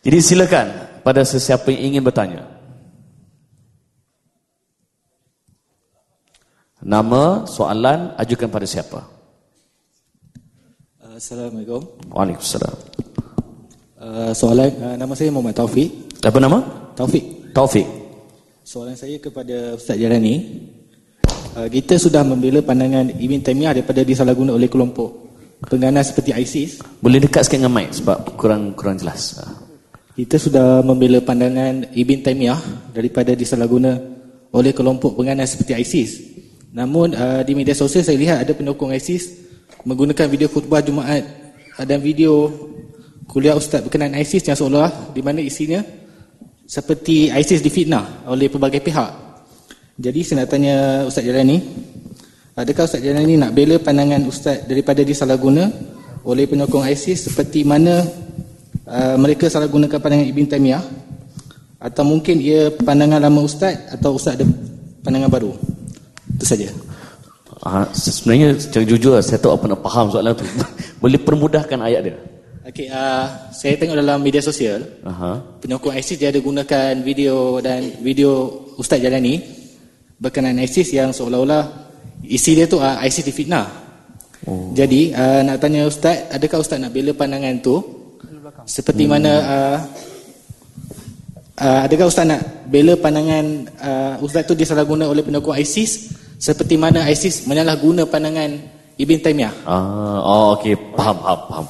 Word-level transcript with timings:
Jadi 0.00 0.18
silakan 0.24 0.66
pada 1.04 1.20
sesiapa 1.20 1.68
yang 1.76 1.92
ingin 1.92 2.02
bertanya. 2.04 2.48
Nama, 6.80 7.44
soalan, 7.44 8.16
ajukan 8.16 8.48
pada 8.48 8.64
siapa? 8.64 9.04
Assalamualaikum. 11.20 11.84
Waalaikumsalam. 12.08 12.76
Uh, 14.00 14.32
soalan 14.32 14.72
uh, 14.80 14.96
nama 14.96 15.12
saya 15.12 15.28
Muhammad 15.28 15.52
Taufik. 15.52 16.16
Apa 16.24 16.40
nama? 16.40 16.64
Taufik. 16.96 17.52
Taufik. 17.52 17.84
Soalan 18.64 18.96
saya 18.96 19.20
kepada 19.20 19.76
Ustaz 19.76 20.00
Jalani. 20.00 20.64
Uh, 21.52 21.68
kita 21.68 22.00
sudah 22.00 22.24
membela 22.24 22.64
pandangan 22.64 23.12
Ibn 23.12 23.40
Taymiyah 23.44 23.76
daripada 23.76 24.00
disalahguna 24.00 24.56
oleh 24.56 24.72
kelompok 24.72 25.28
pengganas 25.68 26.16
seperti 26.16 26.32
ISIS. 26.32 26.80
Boleh 27.04 27.20
dekat 27.20 27.44
sikit 27.44 27.60
dengan 27.60 27.76
mic 27.76 27.92
sebab 27.92 28.40
kurang 28.40 28.72
kurang 28.72 28.96
jelas. 28.96 29.36
Kita 30.10 30.42
sudah 30.42 30.82
membela 30.82 31.22
pandangan 31.22 31.86
Ibn 31.94 32.18
Taymiyah 32.26 32.90
daripada 32.90 33.30
disalahguna 33.38 33.94
oleh 34.50 34.74
kelompok 34.74 35.14
pengganas 35.14 35.54
seperti 35.54 35.78
ISIS. 35.78 36.10
Namun 36.74 37.14
uh, 37.14 37.46
di 37.46 37.54
media 37.54 37.78
sosial 37.78 38.02
saya 38.02 38.18
lihat 38.18 38.42
ada 38.42 38.50
penyokong 38.50 38.90
ISIS 38.90 39.38
menggunakan 39.86 40.26
video 40.26 40.50
khutbah 40.50 40.82
Jumaat 40.82 41.22
dan 41.86 42.02
video 42.02 42.50
kuliah 43.30 43.54
ustaz 43.54 43.86
berkenaan 43.86 44.18
ISIS 44.18 44.42
yang 44.50 44.58
seolah 44.58 45.14
di 45.14 45.22
mana 45.22 45.38
isinya 45.38 45.78
seperti 46.66 47.30
ISIS 47.30 47.62
difitnah 47.62 48.26
oleh 48.26 48.50
pelbagai 48.50 48.82
pihak. 48.82 49.10
Jadi 49.94 50.20
saya 50.26 50.42
nak 50.42 50.48
tanya 50.48 51.04
Ustaz 51.04 51.22
Jalani, 51.22 51.60
adakah 52.56 52.88
Ustaz 52.88 53.04
Jalani 53.04 53.36
nak 53.36 53.52
bela 53.52 53.76
pandangan 53.76 54.22
ustaz 54.26 54.64
daripada 54.64 55.04
disalahguna 55.04 55.70
oleh 56.24 56.50
penyokong 56.50 56.86
ISIS 56.88 57.30
seperti 57.30 57.62
mana 57.62 58.00
uh, 58.90 59.16
mereka 59.16 59.46
salah 59.46 59.70
gunakan 59.70 60.02
pandangan 60.02 60.26
Ibn 60.26 60.44
Taymiyah 60.50 60.82
atau 61.80 62.02
mungkin 62.04 62.42
ia 62.42 62.68
pandangan 62.74 63.22
lama 63.22 63.40
ustaz 63.46 63.78
atau 63.88 64.18
ustaz 64.18 64.36
ada 64.36 64.44
pandangan 65.00 65.30
baru? 65.30 65.54
Itu 66.36 66.44
saja. 66.44 66.68
Ah, 67.60 67.84
sebenarnya 67.92 68.56
secara 68.56 68.84
jujur 68.88 69.12
saya 69.20 69.36
tak 69.36 69.52
pernah 69.60 69.76
faham 69.80 70.08
soalan 70.08 70.32
tu. 70.32 70.44
Boleh 71.02 71.20
permudahkan 71.20 71.78
ayat 71.80 72.00
dia. 72.08 72.16
Okey, 72.60 72.92
uh, 72.92 73.50
saya 73.56 73.80
tengok 73.80 73.96
dalam 73.96 74.20
media 74.20 74.44
sosial, 74.44 74.84
Aha. 75.00 75.40
penyokong 75.64 75.96
ISIS 75.96 76.20
dia 76.20 76.28
ada 76.28 76.40
gunakan 76.44 76.92
video 77.00 77.56
dan 77.64 77.98
video 78.04 78.52
Ustaz 78.76 79.00
Jalani 79.00 79.40
berkenaan 80.20 80.60
ISIS 80.60 80.92
yang 80.92 81.08
seolah-olah 81.08 81.88
isi 82.28 82.52
dia 82.52 82.68
tu 82.68 82.76
uh, 82.76 83.00
ISIS 83.00 83.24
difitnah. 83.24 83.64
Oh. 84.44 84.72
Jadi, 84.76 85.12
uh, 85.12 85.40
nak 85.40 85.56
tanya 85.60 85.88
Ustaz, 85.88 86.28
adakah 86.32 86.60
Ustaz 86.60 86.76
nak 86.80 86.92
bela 86.92 87.16
pandangan 87.16 87.60
tu? 87.64 87.99
Seperti 88.70 89.02
hmm. 89.02 89.10
mana 89.10 89.32
uh, 89.42 89.78
uh, 91.58 91.80
adakah 91.90 92.06
Ustaz 92.06 92.22
nak 92.22 92.70
bela 92.70 92.94
pandangan 92.94 93.66
uh, 93.82 94.14
Ustaz 94.22 94.46
tu 94.46 94.54
disalahguna 94.54 95.10
oleh 95.10 95.26
penyokong 95.26 95.58
ISIS 95.58 96.14
seperti 96.38 96.78
mana 96.78 97.02
ISIS 97.10 97.50
menyalahguna 97.50 98.06
pandangan 98.06 98.78
Ibn 98.94 99.16
Taymiyah. 99.26 99.54
Ah, 99.64 100.20
oh 100.22 100.46
okey, 100.60 100.76
faham, 100.92 101.16
faham, 101.24 101.40
faham. 101.48 101.66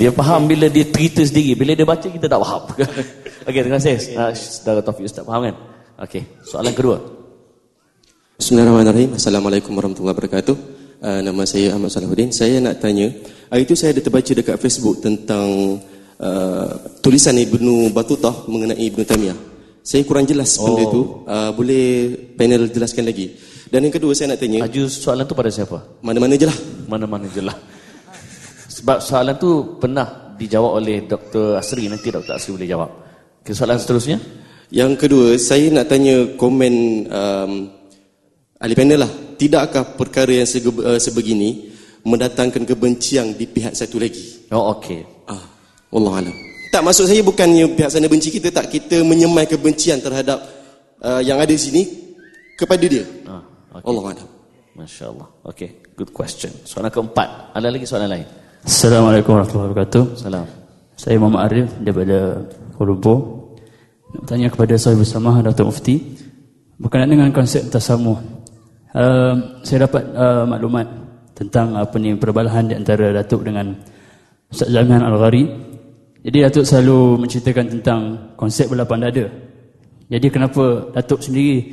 Dia 0.00 0.10
faham 0.10 0.48
bila 0.48 0.66
dia 0.72 0.88
cerita 0.88 1.20
sendiri, 1.20 1.52
bila 1.52 1.76
dia 1.76 1.84
baca 1.84 2.08
kita 2.08 2.26
tak 2.26 2.40
faham. 2.42 2.62
okey, 3.48 3.60
terima 3.60 3.76
kasih. 3.76 3.96
Ah, 4.16 4.32
Saudara 4.32 4.80
Taufik 4.82 5.04
Ustaz 5.06 5.22
faham 5.22 5.52
kan? 5.52 5.54
Okey, 6.00 6.26
soalan 6.48 6.72
kedua. 6.72 6.96
Bismillahirrahmanirrahim. 8.40 9.20
Assalamualaikum 9.20 9.72
warahmatullahi 9.76 10.16
wabarakatuh. 10.16 10.56
Uh, 10.96 11.20
nama 11.20 11.44
saya 11.44 11.76
Ahmad 11.76 11.92
Salahuddin. 11.92 12.32
Saya 12.32 12.56
nak 12.56 12.80
tanya, 12.80 13.12
hari 13.52 13.68
itu 13.68 13.76
saya 13.76 13.92
ada 13.92 14.00
terbaca 14.00 14.32
dekat 14.32 14.56
Facebook 14.56 15.04
tentang 15.04 15.76
uh, 16.20 16.70
tulisan 17.04 17.36
Ibnu 17.36 17.92
Batutah 17.92 18.48
mengenai 18.48 18.80
Ibnu 18.88 19.02
Taimiyah. 19.04 19.38
Saya 19.86 20.02
kurang 20.02 20.26
jelas 20.26 20.58
oh. 20.58 20.66
benda 20.66 20.82
itu. 20.82 21.00
Uh, 21.24 21.50
boleh 21.54 21.86
panel 22.34 22.66
jelaskan 22.68 23.06
lagi? 23.06 23.38
Dan 23.66 23.90
yang 23.90 23.94
kedua 23.94 24.14
saya 24.14 24.34
nak 24.34 24.38
tanya 24.38 24.62
Aju 24.62 24.86
soalan 24.86 25.26
tu 25.26 25.34
pada 25.34 25.50
siapa? 25.50 25.98
Mana-mana 25.98 26.38
je 26.38 26.46
lah 26.46 26.54
Mana-mana 26.86 27.26
je 27.26 27.42
lah 27.42 27.56
Sebab 28.70 29.02
soalan 29.02 29.34
tu 29.42 29.78
pernah 29.82 30.38
dijawab 30.38 30.78
oleh 30.78 31.02
Dr. 31.02 31.58
Asri 31.58 31.90
Nanti 31.90 32.14
Dr. 32.14 32.38
Asri 32.38 32.54
boleh 32.54 32.70
jawab 32.70 32.90
okay, 33.42 33.50
Soalan 33.58 33.82
seterusnya 33.82 34.22
Yang 34.70 34.92
kedua 35.02 35.34
saya 35.42 35.66
nak 35.74 35.90
tanya 35.90 36.38
komen 36.38 36.74
um, 37.10 37.52
Ahli 38.62 38.74
panel 38.78 39.02
lah 39.02 39.10
Tidakkah 39.34 39.98
perkara 39.98 40.30
yang 40.30 40.46
sege, 40.46 40.70
uh, 40.70 41.02
sebegini 41.02 41.74
Mendatangkan 42.06 42.62
kebencian 42.62 43.34
di 43.34 43.50
pihak 43.50 43.74
satu 43.74 43.98
lagi 43.98 44.46
Oh 44.54 44.78
okey 44.78 45.15
ah, 45.90 45.96
Allah 45.96 46.12
Alam 46.22 46.36
Tak 46.74 46.82
maksud 46.82 47.04
saya 47.06 47.22
bukannya 47.22 47.64
pihak 47.78 47.90
sana 47.90 48.10
benci 48.10 48.34
kita 48.34 48.50
Tak 48.50 48.70
kita 48.70 49.02
menyemai 49.06 49.46
kebencian 49.46 50.02
terhadap 50.02 50.42
uh, 51.02 51.22
Yang 51.22 51.38
ada 51.38 51.52
di 51.52 51.62
sini 51.62 51.82
Kepada 52.58 52.84
dia 52.84 53.04
ah. 53.26 53.42
Okay. 53.76 53.84
Allah 53.86 54.04
Alam. 54.16 54.36
Masya 54.76 55.08
Allah. 55.08 55.28
Okay, 55.40 55.80
good 55.96 56.12
question. 56.12 56.52
Soalan 56.68 56.92
keempat. 56.92 57.56
Ada 57.56 57.72
lagi 57.72 57.88
soalan 57.88 58.12
lain? 58.12 58.28
Assalamualaikum 58.60 59.32
warahmatullahi 59.32 59.72
wabarakatuh. 59.72 60.02
Salam. 60.20 60.44
Saya 61.00 61.16
Muhammad 61.16 61.48
Arif 61.48 61.68
daripada 61.80 62.44
Kuala 62.76 62.92
Lumpur. 62.92 63.18
Nak 64.12 64.22
tanya 64.28 64.52
kepada 64.52 64.76
saya 64.76 65.00
bersama 65.00 65.40
Dr. 65.40 65.64
Mufti. 65.64 65.96
Berkenaan 66.76 67.08
dengan 67.08 67.32
konsep 67.32 67.72
tasamuh. 67.72 68.20
Uh, 68.92 69.64
saya 69.64 69.88
dapat 69.88 70.12
uh, 70.12 70.44
maklumat 70.44 70.84
tentang 71.32 71.72
apa 71.72 71.96
ni 71.96 72.12
perbalahan 72.12 72.68
di 72.68 72.76
antara 72.76 73.16
Datuk 73.16 73.48
dengan 73.48 73.72
Ustaz 74.52 74.68
Zamian 74.68 75.00
Al-Ghari. 75.08 75.65
Jadi 76.26 76.42
Datuk 76.42 76.66
selalu 76.66 77.22
menceritakan 77.22 77.66
tentang 77.78 78.00
konsep 78.34 78.66
belapan 78.66 79.06
dada. 79.06 79.30
Jadi 80.10 80.26
kenapa 80.26 80.90
Datuk 80.90 81.22
sendiri 81.22 81.70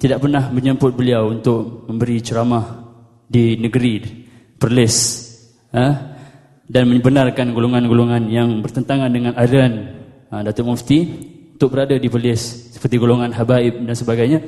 tidak 0.00 0.24
pernah 0.24 0.48
menjemput 0.48 0.96
beliau 0.96 1.28
untuk 1.28 1.84
memberi 1.84 2.16
ceramah 2.24 2.64
di 3.28 3.60
negeri 3.60 4.00
Perlis 4.56 4.96
ha? 5.76 6.16
dan 6.64 6.88
membenarkan 6.88 7.52
golongan-golongan 7.52 8.32
yang 8.32 8.64
bertentangan 8.64 9.12
dengan 9.12 9.36
aliran 9.36 9.72
ha, 10.32 10.40
Datuk 10.48 10.72
Mufti 10.72 11.04
untuk 11.60 11.68
berada 11.76 11.92
di 12.00 12.08
Perlis 12.08 12.72
seperti 12.72 12.96
golongan 12.96 13.36
Habaib 13.36 13.84
dan 13.84 13.92
sebagainya 13.92 14.40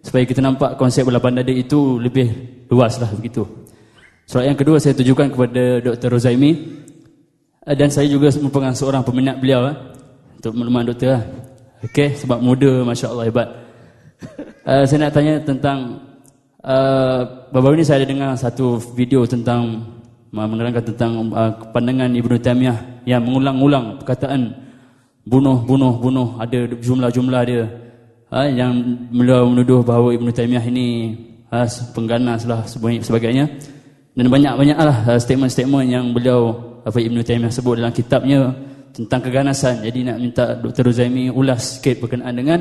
supaya 0.00 0.24
kita 0.24 0.40
nampak 0.40 0.80
konsep 0.80 1.04
belapan 1.04 1.44
dada 1.44 1.52
itu 1.52 2.00
lebih 2.00 2.32
luas 2.72 2.96
lah 2.96 3.12
begitu. 3.12 3.44
Soalan 4.24 4.56
yang 4.56 4.58
kedua 4.58 4.80
saya 4.80 4.96
tujukan 4.96 5.28
kepada 5.36 5.84
Dr. 5.84 6.16
Rozaimi 6.16 6.85
dan 7.74 7.90
saya 7.90 8.06
juga 8.06 8.30
merupakan 8.38 8.70
seorang 8.70 9.02
peminat 9.02 9.42
beliau 9.42 9.66
ha? 9.66 9.74
untuk 10.38 10.54
maklumat 10.54 10.86
doktor. 10.86 11.18
Ha? 11.18 11.20
Okey, 11.90 12.14
sebab 12.14 12.38
muda, 12.38 12.86
masya 12.86 13.10
Allah 13.10 13.26
hebat. 13.26 13.48
Uh, 14.62 14.84
saya 14.88 15.06
nak 15.06 15.12
tanya 15.18 15.34
tentang 15.42 15.98
uh, 16.62 17.50
baru 17.50 17.74
ini 17.74 17.84
saya 17.86 18.02
ada 18.02 18.08
dengar 18.10 18.30
satu 18.38 18.78
video 18.94 19.26
tentang 19.26 19.82
menerangkan 20.30 20.84
tentang 20.92 21.32
uh, 21.32 21.52
pandangan 21.72 22.12
Ibnu 22.12 22.36
Taimiyah 22.38 23.06
yang 23.08 23.22
mengulang-ulang 23.24 24.02
perkataan 24.02 24.52
bunuh 25.26 25.58
bunuh 25.64 25.96
bunuh 25.96 26.28
ada 26.38 26.70
jumlah-jumlah 26.76 27.42
dia 27.46 27.64
uh, 28.30 28.46
yang 28.46 28.78
beliau 29.10 29.48
menuduh 29.48 29.80
bahawa 29.80 30.12
Ibnu 30.12 30.30
Taimiyah 30.34 30.64
ini 30.66 31.16
uh, 31.48 31.66
pengganas 31.94 32.44
lah 32.44 32.66
sebagainya 32.68 33.48
dan 34.16 34.26
banyak-banyaklah 34.28 34.96
uh, 35.08 35.18
statement-statement 35.18 35.86
yang 35.88 36.04
beliau 36.12 36.75
apa 36.86 36.98
Ibnu 37.02 37.26
Taimiyah 37.26 37.50
sebut 37.50 37.82
dalam 37.82 37.90
kitabnya 37.90 38.54
tentang 38.94 39.18
keganasan 39.26 39.82
jadi 39.82 40.14
nak 40.14 40.16
minta 40.22 40.44
Dr. 40.54 40.94
Ruzaimi 40.94 41.34
ulas 41.34 41.82
sikit 41.82 41.98
berkenaan 41.98 42.34
dengan 42.38 42.58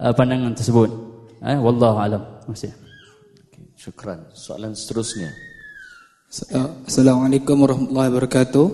uh, 0.00 0.16
pandangan 0.16 0.56
tersebut 0.56 1.10
Eh, 1.40 1.56
wallahu 1.56 1.96
alam. 1.96 2.20
Terima 2.44 2.52
kasih. 2.52 2.72
Okay, 3.48 3.64
syukran. 3.72 4.20
Soalan 4.36 4.76
seterusnya. 4.76 5.32
Assalamualaikum 6.84 7.56
warahmatullahi 7.64 8.08
wabarakatuh. 8.12 8.66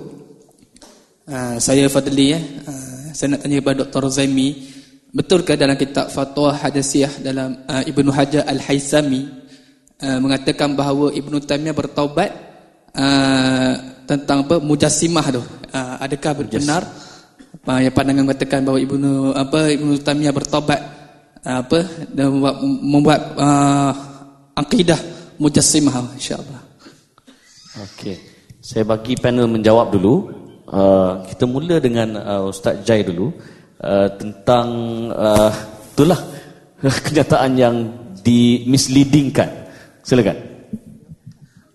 Uh, 1.31 1.57
saya 1.63 1.87
Fadli 1.87 2.35
ya. 2.35 2.43
Uh, 2.43 3.15
saya 3.15 3.39
nak 3.39 3.47
tanya 3.47 3.63
kepada 3.63 3.87
Dr. 3.87 4.11
Zaimi, 4.11 4.67
betulkah 5.15 5.55
dalam 5.55 5.79
kitab 5.79 6.11
Fatwa 6.11 6.59
Hadisiyah 6.59 7.23
dalam 7.23 7.55
uh, 7.71 7.87
Ibnu 7.87 8.11
Hajar 8.11 8.51
Al-Haisami 8.51 9.31
uh, 10.03 10.19
mengatakan 10.19 10.75
bahawa 10.75 11.15
Ibnu 11.15 11.39
Taimiyah 11.39 11.71
bertaubat 11.71 12.31
uh, 12.97 13.73
tentang 14.09 14.49
apa 14.49 14.57
mujassimah 14.59 15.27
tu? 15.31 15.43
Uh, 15.71 15.95
adakah 16.01 16.43
benar? 16.49 16.83
Uh, 17.67 17.81
yang 17.83 17.95
pandangan 17.95 18.25
mengatakan 18.25 18.65
bahawa 18.65 18.79
Ibnu 18.81 19.13
apa 19.37 19.61
Ibnu 19.75 19.93
Taimiyah 20.01 20.35
bertaubat 20.35 20.81
apa 21.47 21.79
dan 22.11 22.27
membuat, 22.35 22.57
membuat 22.65 23.21
uh, 23.39 23.93
akidah 24.57 24.99
mujassimah 25.39 26.17
insyaallah. 26.17 26.61
Okey. 27.77 28.17
Saya 28.65 28.83
bagi 28.83 29.15
panel 29.15 29.47
menjawab 29.47 29.95
dulu. 29.95 30.15
Uh, 30.67 31.23
kita 31.31 31.47
mula 31.47 31.79
dengan 31.79 32.19
uh, 32.19 32.51
Ustaz 32.51 32.83
Jai 32.83 33.07
dulu 33.07 33.31
uh, 33.79 34.11
tentang 34.19 34.67
uh, 35.15 35.55
itulah 35.95 36.19
kenyataan 37.07 37.55
yang 37.55 37.77
dimisleadingkan. 38.27 39.71
Silakan. 40.03 40.56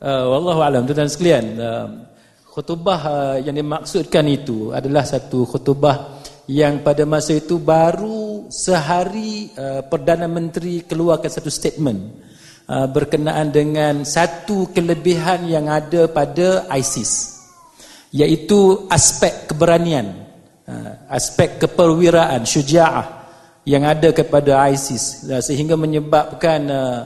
Uh, 0.01 0.33
wallahu 0.33 0.65
alam 0.65 0.81
tuan-tuan 0.89 1.13
sekalian. 1.13 1.45
Uh, 1.62 2.09
khutbah 2.50 3.01
uh, 3.06 3.38
yang 3.38 3.53
dimaksudkan 3.53 4.25
itu 4.25 4.74
adalah 4.74 5.06
satu 5.06 5.45
khutbah 5.45 6.18
yang 6.50 6.81
pada 6.81 7.06
masa 7.06 7.38
itu 7.38 7.62
baru 7.62 8.50
sehari 8.50 9.53
uh, 9.53 9.86
Perdana 9.86 10.25
Menteri 10.25 10.81
keluarkan 10.89 11.30
satu 11.30 11.53
statement 11.53 12.18
uh, 12.65 12.89
berkenaan 12.89 13.53
dengan 13.53 14.01
satu 14.01 14.74
kelebihan 14.74 15.45
yang 15.45 15.69
ada 15.69 16.09
pada 16.09 16.65
ISIS 16.74 17.38
iaitu 18.09 18.89
aspek 18.89 19.53
keberanian 19.53 20.18
uh, 20.65 21.13
aspek 21.13 21.62
keperwiraan 21.62 22.42
syuja'ah 22.42 23.21
yang 23.69 23.86
ada 23.86 24.09
kepada 24.18 24.65
ISIS 24.74 25.30
uh, 25.30 25.45
sehingga 25.45 25.77
menyebabkan 25.77 26.62
uh, 26.74 27.01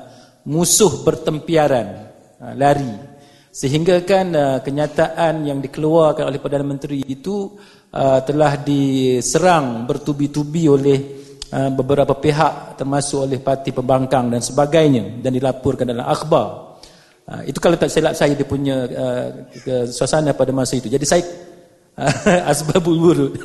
musuh 0.48 1.04
bertempiaran 1.04 2.05
lari 2.40 3.16
sehingga 3.56 4.04
kan 4.04 4.36
uh, 4.36 4.60
kenyataan 4.60 5.48
yang 5.48 5.64
dikeluarkan 5.64 6.28
oleh 6.28 6.44
Perdana 6.44 6.68
Menteri 6.68 7.08
itu 7.08 7.56
uh, 7.96 8.20
telah 8.20 8.60
diserang 8.60 9.88
bertubi-tubi 9.88 10.68
oleh 10.68 11.00
uh, 11.56 11.72
beberapa 11.72 12.20
pihak 12.20 12.76
termasuk 12.76 13.24
oleh 13.24 13.40
parti 13.40 13.72
pembangkang 13.72 14.28
dan 14.28 14.44
sebagainya 14.44 15.24
dan 15.24 15.32
dilaporkan 15.32 15.88
dalam 15.88 16.04
akhbar. 16.04 16.76
Uh, 17.24 17.48
itu 17.48 17.56
kalau 17.64 17.80
tak 17.80 17.88
silap 17.88 18.12
saya 18.12 18.36
dia 18.36 18.44
punya 18.44 18.92
suasana 19.88 20.36
pada 20.36 20.52
masa 20.52 20.76
itu. 20.76 20.92
Jadi 20.92 21.06
saya 21.08 21.24
asbabul 22.52 23.00
wurud. 23.00 23.40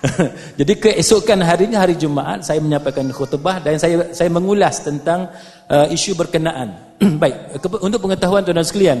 Jadi 0.58 0.72
keesokan 0.74 1.38
harinya 1.46 1.78
hari 1.78 1.94
Jumaat 1.94 2.42
saya 2.42 2.58
menyampaikan 2.58 3.06
khutbah 3.14 3.62
dan 3.62 3.78
saya 3.78 4.10
saya 4.10 4.26
mengulas 4.26 4.82
tentang 4.82 5.30
uh, 5.70 5.86
isu 5.86 6.18
berkenaan. 6.18 6.98
Baik, 7.22 7.62
untuk 7.82 8.02
pengetahuan 8.02 8.42
tuan-tuan 8.42 8.66
sekalian, 8.66 9.00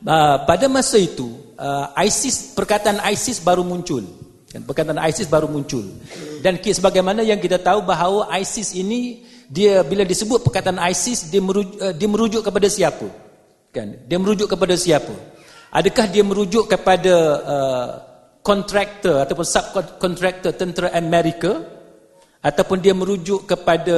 Uh, 0.00 0.48
pada 0.48 0.64
masa 0.64 0.96
itu 0.96 1.28
uh, 1.60 1.92
ISIS 2.00 2.56
perkataan 2.56 3.04
ISIS 3.12 3.36
baru 3.36 3.60
muncul 3.60 4.00
kan 4.48 4.64
perkataan 4.64 4.96
ISIS 5.12 5.28
baru 5.28 5.44
muncul 5.44 5.84
dan 6.40 6.56
sebagaimana 6.56 7.20
yang 7.20 7.36
kita 7.36 7.60
tahu 7.60 7.84
bahawa 7.84 8.32
ISIS 8.40 8.72
ini 8.72 9.28
dia 9.44 9.84
bila 9.84 10.08
disebut 10.08 10.40
perkataan 10.40 10.80
ISIS 10.88 11.28
dia 11.28 11.44
merujuk, 11.44 11.76
uh, 11.84 11.92
dia 11.92 12.08
merujuk 12.08 12.40
kepada 12.40 12.64
siapa 12.72 13.12
kan 13.76 13.92
dia 14.08 14.16
merujuk 14.16 14.48
kepada 14.48 14.72
siapa 14.72 15.12
adakah 15.70 16.06
dia 16.10 16.26
merujuk 16.26 16.66
kepada 16.66 17.14
uh, 17.46 17.88
kontraktor 18.42 19.22
ataupun 19.22 19.46
subkontraktor 19.46 20.52
tentera 20.58 20.90
Amerika? 20.94 21.78
Ataupun 22.40 22.80
dia 22.80 22.96
merujuk 22.96 23.44
kepada 23.44 23.96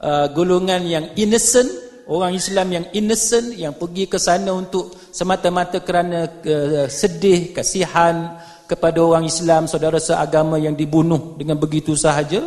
uh, 0.00 0.26
golongan 0.32 0.80
yang 0.88 1.04
innocent 1.20 1.68
orang 2.08 2.32
Islam 2.32 2.72
yang 2.72 2.86
innocent 2.96 3.52
yang 3.52 3.76
pergi 3.76 4.08
ke 4.08 4.16
sana 4.16 4.54
untuk 4.56 4.96
semata-mata 5.12 5.84
kerana 5.84 6.24
uh, 6.24 6.88
sedih 6.88 7.52
kasihan 7.52 8.40
kepada 8.64 8.98
orang 8.98 9.28
Islam 9.28 9.68
saudara 9.68 10.00
seagama 10.00 10.58
yang 10.58 10.72
dibunuh 10.72 11.36
dengan 11.36 11.60
begitu 11.60 11.92
sahaja? 11.94 12.42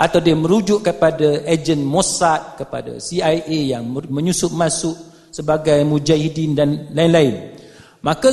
Atau 0.00 0.24
dia 0.24 0.32
merujuk 0.32 0.80
kepada 0.80 1.44
ejen 1.44 1.84
Mossad 1.84 2.56
kepada 2.56 2.96
CIA 2.96 3.76
yang 3.76 3.84
menyusup 3.84 4.56
masuk 4.56 4.96
sebagai 5.28 5.76
mujahidin 5.84 6.56
dan 6.56 6.88
lain-lain 6.96 7.59
maka 8.00 8.32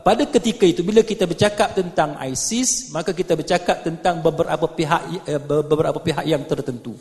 pada 0.00 0.24
ketika 0.24 0.64
itu 0.64 0.80
bila 0.80 1.04
kita 1.04 1.28
bercakap 1.28 1.76
tentang 1.76 2.16
ISIS 2.24 2.88
maka 2.88 3.12
kita 3.12 3.36
bercakap 3.36 3.84
tentang 3.84 4.24
beberapa 4.24 4.64
pihak 4.64 5.28
eh, 5.28 5.40
beberapa 5.40 6.00
pihak 6.00 6.24
yang 6.24 6.48
tertentu. 6.48 6.96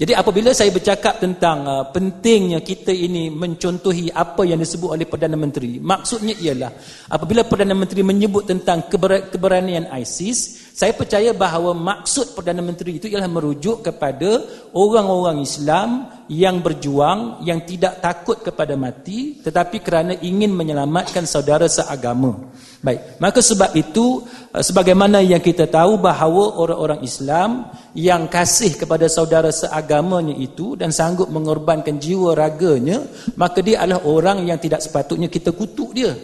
Jadi 0.00 0.16
apabila 0.16 0.56
saya 0.56 0.72
bercakap 0.72 1.20
tentang 1.20 1.68
uh, 1.68 1.84
pentingnya 1.92 2.64
kita 2.64 2.88
ini 2.88 3.28
mencontohi 3.28 4.08
apa 4.08 4.48
yang 4.48 4.56
disebut 4.56 4.96
oleh 4.96 5.04
Perdana 5.04 5.36
Menteri, 5.36 5.76
maksudnya 5.76 6.32
ialah 6.40 6.72
apabila 7.12 7.44
Perdana 7.44 7.76
Menteri 7.76 8.00
menyebut 8.00 8.48
tentang 8.48 8.88
keber 8.88 9.28
keberanian 9.28 9.92
ISIS, 10.00 10.59
saya 10.70 10.94
percaya 10.94 11.34
bahawa 11.34 11.74
maksud 11.74 12.32
Perdana 12.32 12.62
Menteri 12.62 12.96
itu 12.96 13.10
ialah 13.10 13.26
merujuk 13.26 13.82
kepada 13.82 14.40
orang-orang 14.70 15.42
Islam 15.42 16.06
yang 16.30 16.62
berjuang, 16.62 17.42
yang 17.42 17.66
tidak 17.66 17.98
takut 17.98 18.38
kepada 18.38 18.78
mati, 18.78 19.42
tetapi 19.42 19.82
kerana 19.82 20.14
ingin 20.22 20.54
menyelamatkan 20.54 21.26
saudara 21.26 21.66
seagama. 21.66 22.38
Baik, 22.80 23.20
maka 23.20 23.42
sebab 23.42 23.76
itu 23.76 24.24
uh, 24.54 24.62
sebagaimana 24.62 25.20
yang 25.20 25.42
kita 25.42 25.68
tahu 25.68 26.00
bahawa 26.00 26.56
orang-orang 26.56 27.04
Islam 27.04 27.68
yang 27.92 28.30
kasih 28.30 28.78
kepada 28.78 29.10
saudara 29.10 29.52
seagamanya 29.52 30.32
itu 30.38 30.78
dan 30.78 30.94
sanggup 30.94 31.28
mengorbankan 31.28 31.98
jiwa 31.98 32.32
raganya, 32.32 33.04
maka 33.36 33.60
dia 33.60 33.84
adalah 33.84 34.06
orang 34.06 34.46
yang 34.46 34.56
tidak 34.56 34.80
sepatutnya 34.80 35.26
kita 35.26 35.50
kutuk 35.52 35.92
dia. 35.92 36.14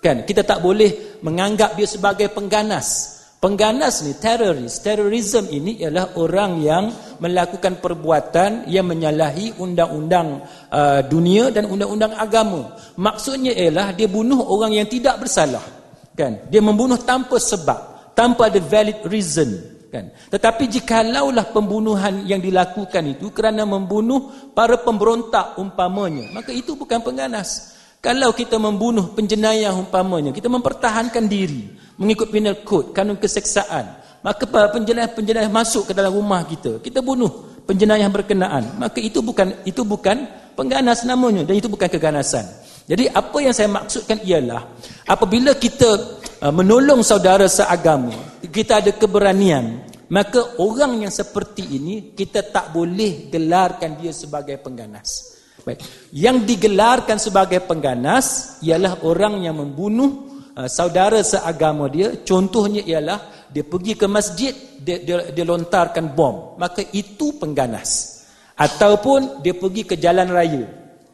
Kan? 0.00 0.24
Kita 0.24 0.40
tak 0.40 0.64
boleh 0.64 1.20
menganggap 1.20 1.76
dia 1.76 1.84
sebagai 1.86 2.32
pengganas. 2.32 3.19
Pengganas 3.40 4.04
ni 4.04 4.12
teroris, 4.20 4.84
terorisme 4.84 5.48
ini 5.48 5.80
ialah 5.80 6.12
orang 6.20 6.60
yang 6.60 6.92
melakukan 7.24 7.80
perbuatan 7.80 8.68
yang 8.68 8.84
menyalahi 8.84 9.56
undang-undang 9.56 10.44
uh, 10.68 11.00
dunia 11.08 11.48
dan 11.48 11.64
undang-undang 11.64 12.12
agama. 12.20 12.76
Maksudnya 13.00 13.56
ialah 13.56 13.96
dia 13.96 14.12
bunuh 14.12 14.44
orang 14.44 14.76
yang 14.76 14.84
tidak 14.84 15.24
bersalah 15.24 15.64
kan? 16.12 16.52
Dia 16.52 16.60
membunuh 16.60 17.00
tanpa 17.00 17.40
sebab 17.40 18.12
tanpa 18.12 18.52
ada 18.52 18.60
valid 18.60 19.08
reason 19.08 19.56
kan? 19.88 20.12
Tetapi 20.28 20.68
jikalaulah 20.68 21.48
pembunuhan 21.48 22.28
yang 22.28 22.44
dilakukan 22.44 23.16
itu 23.16 23.32
kerana 23.32 23.64
membunuh 23.64 24.52
para 24.52 24.76
pemberontak 24.84 25.56
umpamanya 25.56 26.28
maka 26.36 26.52
itu 26.52 26.76
bukan 26.76 27.00
pengganas 27.00 27.79
kalau 28.00 28.32
kita 28.32 28.56
membunuh 28.56 29.12
penjenayah 29.12 29.72
umpamanya 29.76 30.32
kita 30.32 30.48
mempertahankan 30.48 31.24
diri 31.28 31.68
mengikut 32.00 32.32
penal 32.32 32.56
code 32.64 32.96
kanun 32.96 33.20
keseksaan 33.20 34.00
maka 34.20 34.44
penjenayah-penjenayah 34.48 35.48
masuk 35.48 35.88
ke 35.88 35.92
dalam 35.96 36.12
rumah 36.12 36.44
kita 36.44 36.80
kita 36.80 37.00
bunuh 37.00 37.62
penjenayah 37.64 38.08
berkenaan 38.08 38.76
maka 38.80 39.00
itu 39.00 39.20
bukan 39.20 39.64
itu 39.68 39.84
bukan 39.84 40.28
pengganas 40.56 41.04
namanya 41.08 41.44
dan 41.44 41.56
itu 41.56 41.68
bukan 41.68 41.88
keganasan 41.88 42.44
jadi 42.90 43.06
apa 43.14 43.38
yang 43.38 43.54
saya 43.54 43.70
maksudkan 43.70 44.18
ialah 44.26 44.66
apabila 45.06 45.54
kita 45.54 46.18
uh, 46.42 46.50
menolong 46.50 47.06
saudara 47.06 47.46
seagama, 47.46 48.10
kita 48.50 48.82
ada 48.82 48.90
keberanian, 48.90 49.86
maka 50.10 50.58
orang 50.58 51.06
yang 51.06 51.14
seperti 51.14 51.78
ini 51.78 51.94
kita 52.18 52.42
tak 52.50 52.74
boleh 52.74 53.30
gelarkan 53.30 53.94
dia 53.94 54.10
sebagai 54.10 54.58
pengganas. 54.58 55.38
Baik. 55.66 55.78
Yang 56.10 56.36
digelarkan 56.48 57.18
sebagai 57.20 57.60
pengganas 57.64 58.58
ialah 58.64 59.04
orang 59.04 59.44
yang 59.44 59.60
membunuh 59.60 60.28
uh, 60.56 60.68
saudara 60.70 61.20
seagama 61.20 61.88
dia. 61.92 62.20
Contohnya 62.24 62.80
ialah 62.84 63.48
dia 63.50 63.66
pergi 63.66 63.98
ke 63.98 64.06
masjid, 64.06 64.52
dia, 64.80 65.02
dia, 65.02 65.30
dia 65.32 65.44
lontarkan 65.44 66.16
bom. 66.16 66.56
Maka 66.56 66.84
itu 66.94 67.36
pengganas. 67.36 68.22
Ataupun 68.56 69.40
dia 69.40 69.56
pergi 69.56 69.82
ke 69.88 69.94
jalan 69.96 70.28
raya. 70.28 70.64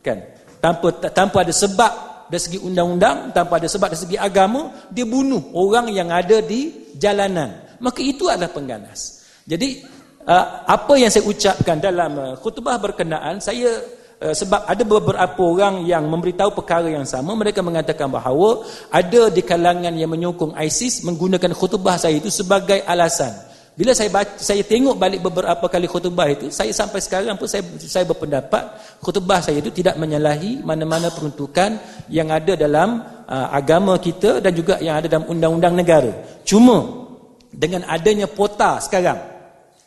Kan? 0.02 0.36
tanpa 0.66 0.88
tanpa 1.14 1.46
ada 1.46 1.54
sebab 1.54 1.92
dari 2.26 2.42
segi 2.42 2.58
undang-undang, 2.58 3.30
tanpa 3.30 3.62
ada 3.62 3.70
sebab 3.70 3.94
dari 3.94 4.00
segi 4.02 4.18
agama, 4.18 4.90
dia 4.90 5.06
bunuh 5.06 5.54
orang 5.54 5.94
yang 5.94 6.10
ada 6.10 6.42
di 6.42 6.90
jalanan. 6.98 7.78
Maka 7.78 8.02
itu 8.02 8.26
adalah 8.26 8.50
pengganas. 8.50 9.22
Jadi 9.46 9.84
uh, 10.26 10.66
apa 10.66 10.98
yang 10.98 11.06
saya 11.06 11.22
ucapkan 11.22 11.78
dalam 11.78 12.12
uh, 12.18 12.34
khutbah 12.42 12.82
berkenaan, 12.82 13.38
saya 13.38 13.78
sebab 14.16 14.64
ada 14.64 14.80
beberapa 14.80 15.42
orang 15.44 15.84
yang 15.84 16.08
memberitahu 16.08 16.56
perkara 16.56 16.88
yang 16.88 17.04
sama, 17.04 17.36
mereka 17.36 17.60
mengatakan 17.60 18.08
bahawa 18.08 18.64
ada 18.88 19.28
di 19.28 19.44
kalangan 19.44 19.92
yang 19.92 20.08
menyokong 20.08 20.56
ISIS 20.56 21.04
menggunakan 21.04 21.52
khutbah 21.52 22.00
saya 22.00 22.16
itu 22.16 22.32
sebagai 22.32 22.80
alasan 22.88 23.46
bila 23.76 23.92
saya 23.92 24.08
baca, 24.08 24.40
saya 24.40 24.64
tengok 24.64 24.96
balik 24.96 25.20
beberapa 25.20 25.68
kali 25.68 25.84
khutbah 25.84 26.32
itu, 26.32 26.48
saya 26.48 26.72
sampai 26.72 26.96
sekarang 26.96 27.36
pun 27.36 27.44
saya 27.44 27.60
saya 27.76 28.08
berpendapat 28.08 28.72
khutbah 29.04 29.44
saya 29.44 29.60
itu 29.60 29.68
tidak 29.68 30.00
menyalahi 30.00 30.64
mana-mana 30.64 31.12
peruntukan 31.12 31.76
yang 32.08 32.32
ada 32.32 32.56
dalam 32.56 33.04
uh, 33.28 33.52
agama 33.52 34.00
kita 34.00 34.40
dan 34.40 34.56
juga 34.56 34.80
yang 34.80 34.96
ada 34.96 35.12
dalam 35.12 35.28
undang-undang 35.28 35.76
negara. 35.76 36.08
Cuma 36.40 37.04
dengan 37.52 37.84
adanya 37.84 38.24
pota 38.24 38.80
sekarang, 38.80 39.35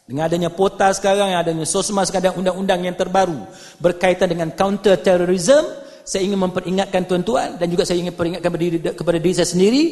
dengan 0.10 0.26
adanya 0.26 0.50
pota 0.50 0.90
sekarang, 0.90 1.38
yang 1.38 1.46
adanya 1.46 1.70
sosma 1.70 2.02
sekarang 2.02 2.34
undang-undang 2.42 2.82
yang 2.82 2.98
terbaru 2.98 3.46
berkaitan 3.78 4.26
dengan 4.26 4.50
counter 4.58 4.98
terrorism, 4.98 5.62
saya 6.02 6.26
ingin 6.26 6.42
memperingatkan 6.50 7.06
tuan-tuan 7.06 7.62
dan 7.62 7.70
juga 7.70 7.86
saya 7.86 8.02
ingin 8.02 8.18
peringatkan 8.18 8.50
kepada 8.98 9.22
diri, 9.22 9.38
saya 9.38 9.46
sendiri 9.46 9.84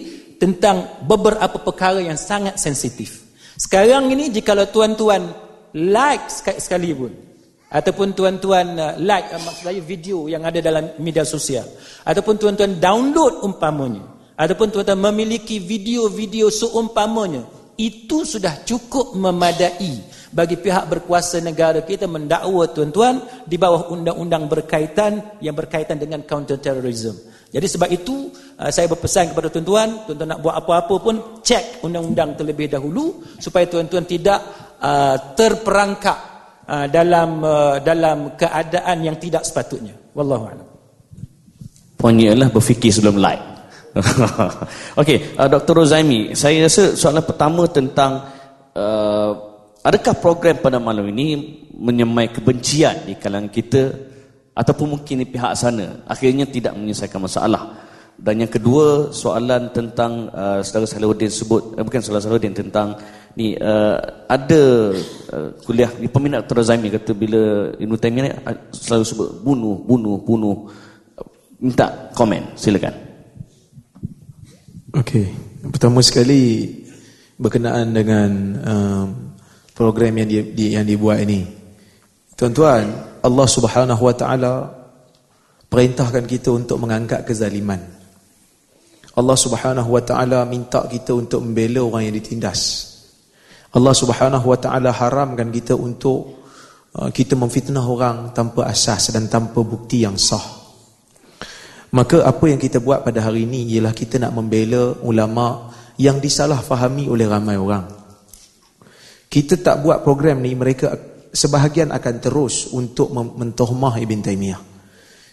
tentang 0.41 1.05
beberapa 1.05 1.61
perkara 1.61 2.01
yang 2.01 2.17
sangat 2.17 2.57
sensitif. 2.57 3.29
Sekarang 3.61 4.09
ini 4.09 4.33
jika 4.33 4.57
tuan-tuan 4.65 5.21
like 5.77 6.25
sekali 6.57 6.97
pun 6.97 7.13
ataupun 7.69 8.17
tuan-tuan 8.17 8.65
uh, 8.73 8.93
like 8.97 9.29
uh, 9.29 9.37
maksud 9.37 9.69
saya 9.69 9.81
video 9.85 10.25
yang 10.25 10.41
ada 10.41 10.57
dalam 10.63 10.97
media 10.97 11.27
sosial 11.27 11.67
ataupun 12.07 12.39
tuan-tuan 12.39 12.79
download 12.79 13.43
umpamanya 13.43 14.07
ataupun 14.39 14.71
tuan-tuan 14.71 14.97
memiliki 15.11 15.59
video-video 15.59 16.47
seumpamanya 16.47 17.43
itu 17.77 18.25
sudah 18.25 18.65
cukup 18.65 19.13
memadai 19.13 20.01
bagi 20.33 20.57
pihak 20.57 20.89
berkuasa 20.89 21.39
negara 21.39 21.85
kita 21.85 22.09
mendakwa 22.09 22.65
tuan-tuan 22.73 23.21
di 23.45 23.55
bawah 23.55 23.93
undang-undang 23.93 24.49
berkaitan 24.49 25.39
yang 25.39 25.53
berkaitan 25.53 26.01
dengan 26.01 26.25
counter 26.25 26.57
terrorism 26.57 27.15
Jadi 27.47 27.63
sebab 27.63 27.89
itu 27.89 28.27
uh, 28.59 28.67
saya 28.67 28.91
berpesan 28.91 29.31
kepada 29.31 29.47
tuan-tuan, 29.47 30.03
tuan-tuan 30.03 30.35
nak 30.35 30.43
buat 30.43 30.55
apa-apa 30.59 30.95
pun 30.99 31.15
cek 31.39 31.79
undang-undang 31.85 32.35
terlebih 32.35 32.67
dahulu 32.67 33.23
supaya 33.39 33.63
tuan-tuan 33.71 34.03
tidak 34.03 34.43
uh, 34.83 35.15
terperangkap 35.31 36.17
uh, 36.67 36.85
dalam 36.91 37.39
dalam 37.81 38.35
keadaan 38.35 38.97
yang 38.99 39.15
tidak 39.15 39.47
sepatutnya. 39.47 39.95
Wallahu 40.11 40.43
a'lam. 40.43 40.67
Poinnya 41.97 42.35
adalah 42.35 42.51
berfikir 42.51 42.91
sebelum 42.91 43.17
like. 43.17 43.56
Okey, 45.01 45.37
uh, 45.37 45.47
Dr. 45.49 45.73
Rozaimi, 45.83 46.33
saya 46.37 46.65
rasa 46.65 46.93
soalan 46.93 47.23
pertama 47.25 47.65
tentang 47.69 48.25
uh, 48.77 49.31
adakah 49.81 50.15
program 50.19 50.59
pada 50.59 50.77
malam 50.77 51.07
ini 51.09 51.63
menyemai 51.77 52.33
kebencian 52.33 53.07
di 53.07 53.15
kalangan 53.15 53.47
kita 53.47 53.83
ataupun 54.57 54.97
mungkin 54.97 55.21
di 55.21 55.27
pihak 55.29 55.53
sana 55.53 56.03
akhirnya 56.09 56.49
tidak 56.49 56.73
menyelesaikan 56.73 57.21
masalah 57.21 57.87
dan 58.17 58.41
yang 58.41 58.49
kedua 58.49 59.13
soalan 59.13 59.69
tentang 59.69 60.33
uh, 60.33 60.59
saudara 60.65 60.89
Salahuddin 60.89 61.29
sebut 61.29 61.77
uh, 61.77 61.85
bukan 61.85 62.01
saudara 62.01 62.25
Salahuddin 62.25 62.57
tentang 62.57 62.97
ni 63.37 63.53
uh, 63.53 64.01
ada 64.25 64.63
uh, 65.29 65.49
kuliah 65.61 65.93
di 65.93 66.09
peminat 66.09 66.49
Dr. 66.49 66.65
Zaimi 66.65 66.89
kata 66.89 67.13
bila 67.13 67.69
Ibn 67.77 67.93
uh, 67.93 68.57
selalu 68.73 69.05
sebut 69.05 69.29
bunuh 69.45 69.77
bunuh 69.85 70.17
bunuh 70.17 70.65
minta 71.61 72.09
komen 72.17 72.57
silakan 72.57 73.06
Okey 74.95 75.27
pertama 75.67 75.99
sekali 75.99 76.71
berkenaan 77.35 77.91
dengan 77.91 78.29
um, 78.63 79.07
program 79.75 80.15
yang 80.23 80.29
di, 80.31 80.37
di, 80.55 80.65
yang 80.73 80.87
dibuat 80.87 81.21
ini 81.27 81.43
tuan-tuan 82.39 83.17
Allah 83.19 83.47
Subhanahu 83.49 84.01
wa 84.01 84.15
taala 84.15 84.53
perintahkan 85.67 86.23
kita 86.23 86.49
untuk 86.55 86.79
mengangkat 86.79 87.27
kezaliman. 87.27 87.79
Allah 89.17 89.37
Subhanahu 89.37 89.89
wa 89.91 90.01
taala 90.01 90.47
minta 90.47 90.85
kita 90.87 91.11
untuk 91.11 91.43
membela 91.43 91.83
orang 91.83 92.07
yang 92.07 92.15
ditindas. 92.15 92.93
Allah 93.73 93.91
Subhanahu 93.91 94.45
wa 94.47 94.57
taala 94.57 94.95
haramkan 94.95 95.51
kita 95.51 95.75
untuk 95.75 96.45
uh, 96.95 97.09
kita 97.11 97.35
memfitnah 97.35 97.83
orang 97.83 98.31
tanpa 98.31 98.69
asas 98.69 99.11
dan 99.11 99.27
tanpa 99.27 99.59
bukti 99.65 100.07
yang 100.07 100.15
sah. 100.15 100.56
Maka 101.95 102.27
apa 102.27 102.45
yang 102.51 102.59
kita 102.59 102.83
buat 102.83 103.07
pada 103.07 103.23
hari 103.23 103.47
ini 103.47 103.63
ialah 103.75 103.95
kita 103.95 104.19
nak 104.19 104.35
membela 104.35 104.91
ulama 105.07 105.71
yang 105.95 106.19
disalahfahami 106.19 107.07
oleh 107.07 107.25
ramai 107.25 107.55
orang. 107.55 107.87
Kita 109.27 109.59
tak 109.59 109.83
buat 109.83 110.03
program 110.03 110.43
ni 110.43 110.51
mereka 110.55 110.91
sebahagian 111.31 111.91
akan 111.91 112.15
terus 112.19 112.71
untuk 112.75 113.11
mentohmah 113.15 113.99
Ibn 113.99 114.19
Taymiyah. 114.19 114.61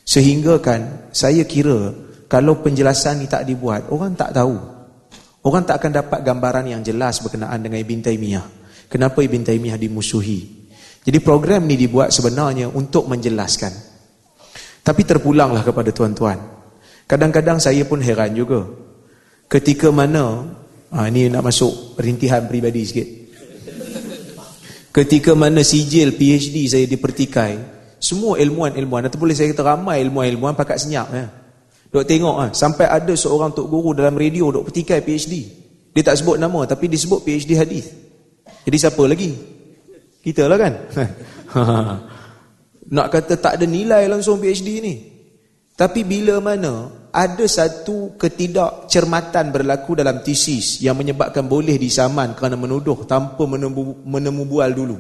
Sehingga 0.05 0.61
kan 0.61 1.11
saya 1.11 1.43
kira 1.49 1.91
kalau 2.31 2.59
penjelasan 2.61 3.23
ni 3.23 3.27
tak 3.31 3.47
dibuat, 3.47 3.91
orang 3.91 4.19
tak 4.19 4.35
tahu. 4.35 4.55
Orang 5.45 5.69
tak 5.69 5.79
akan 5.79 5.93
dapat 5.93 6.21
gambaran 6.25 6.67
yang 6.73 6.81
jelas 6.81 7.21
berkenaan 7.21 7.61
dengan 7.61 7.79
Ibn 7.79 8.01
Taymiyah. 8.01 8.47
Kenapa 8.89 9.21
Ibn 9.21 9.43
Taymiyah 9.45 9.77
dimusuhi. 9.77 10.41
Jadi 11.05 11.19
program 11.21 11.69
ni 11.69 11.77
dibuat 11.77 12.11
sebenarnya 12.17 12.73
untuk 12.73 13.05
menjelaskan. 13.13 13.94
Tapi 14.85 15.03
terpulanglah 15.09 15.65
kepada 15.65 15.89
tuan-tuan. 15.89 16.37
Kadang-kadang 17.09 17.57
saya 17.57 17.89
pun 17.89 18.05
heran 18.05 18.37
juga. 18.37 18.69
Ketika 19.49 19.89
mana, 19.89 20.45
ha, 20.93 21.09
ini 21.09 21.33
nak 21.33 21.49
masuk 21.49 21.97
perintihan 21.97 22.45
peribadi 22.45 22.85
sikit. 22.85 23.09
Ketika 24.95 25.33
mana 25.33 25.65
sijil 25.65 26.15
PhD 26.15 26.69
saya 26.69 26.85
dipertikai, 26.85 27.59
semua 27.99 28.37
ilmuan-ilmuan, 28.37 29.09
atau 29.09 29.17
boleh 29.17 29.33
saya 29.33 29.51
kata 29.57 29.75
ramai 29.75 30.05
ilmuan-ilmuan 30.05 30.53
pakat 30.53 30.85
senyap. 30.85 31.09
Ya. 31.11 31.27
Dok 31.89 32.05
tengok, 32.05 32.37
ha, 32.37 32.47
sampai 32.53 32.85
ada 32.85 33.15
seorang 33.17 33.57
tok 33.57 33.67
guru 33.67 33.97
dalam 33.97 34.13
radio 34.15 34.53
dok 34.53 34.69
pertikai 34.69 35.01
PhD. 35.01 35.49
Dia 35.97 36.03
tak 36.13 36.21
sebut 36.21 36.37
nama, 36.37 36.69
tapi 36.69 36.93
disebut 36.93 37.25
PhD 37.25 37.57
hadis. 37.57 37.89
Jadi 38.69 38.77
siapa 38.77 39.03
lagi? 39.09 39.33
Kita 40.21 40.45
lah 40.45 40.59
kan? 40.61 40.73
Nak 42.93 43.07
kata 43.09 43.41
tak 43.41 43.53
ada 43.61 43.65
nilai 43.65 44.05
langsung 44.11 44.43
PhD 44.43 44.69
ni. 44.85 44.95
Tapi 45.75 46.07
bila 46.07 46.39
mana 46.39 46.87
ada 47.11 47.45
satu 47.47 48.15
ketidakcermatan 48.15 49.51
berlaku 49.51 49.99
dalam 49.99 50.23
tesis 50.23 50.83
yang 50.83 50.95
menyebabkan 50.95 51.47
boleh 51.47 51.75
disaman 51.79 52.35
kerana 52.35 52.55
menuduh 52.55 53.07
tanpa 53.07 53.43
menemu, 53.47 54.03
menemu 54.07 54.43
bual 54.47 54.71
dulu. 54.71 54.97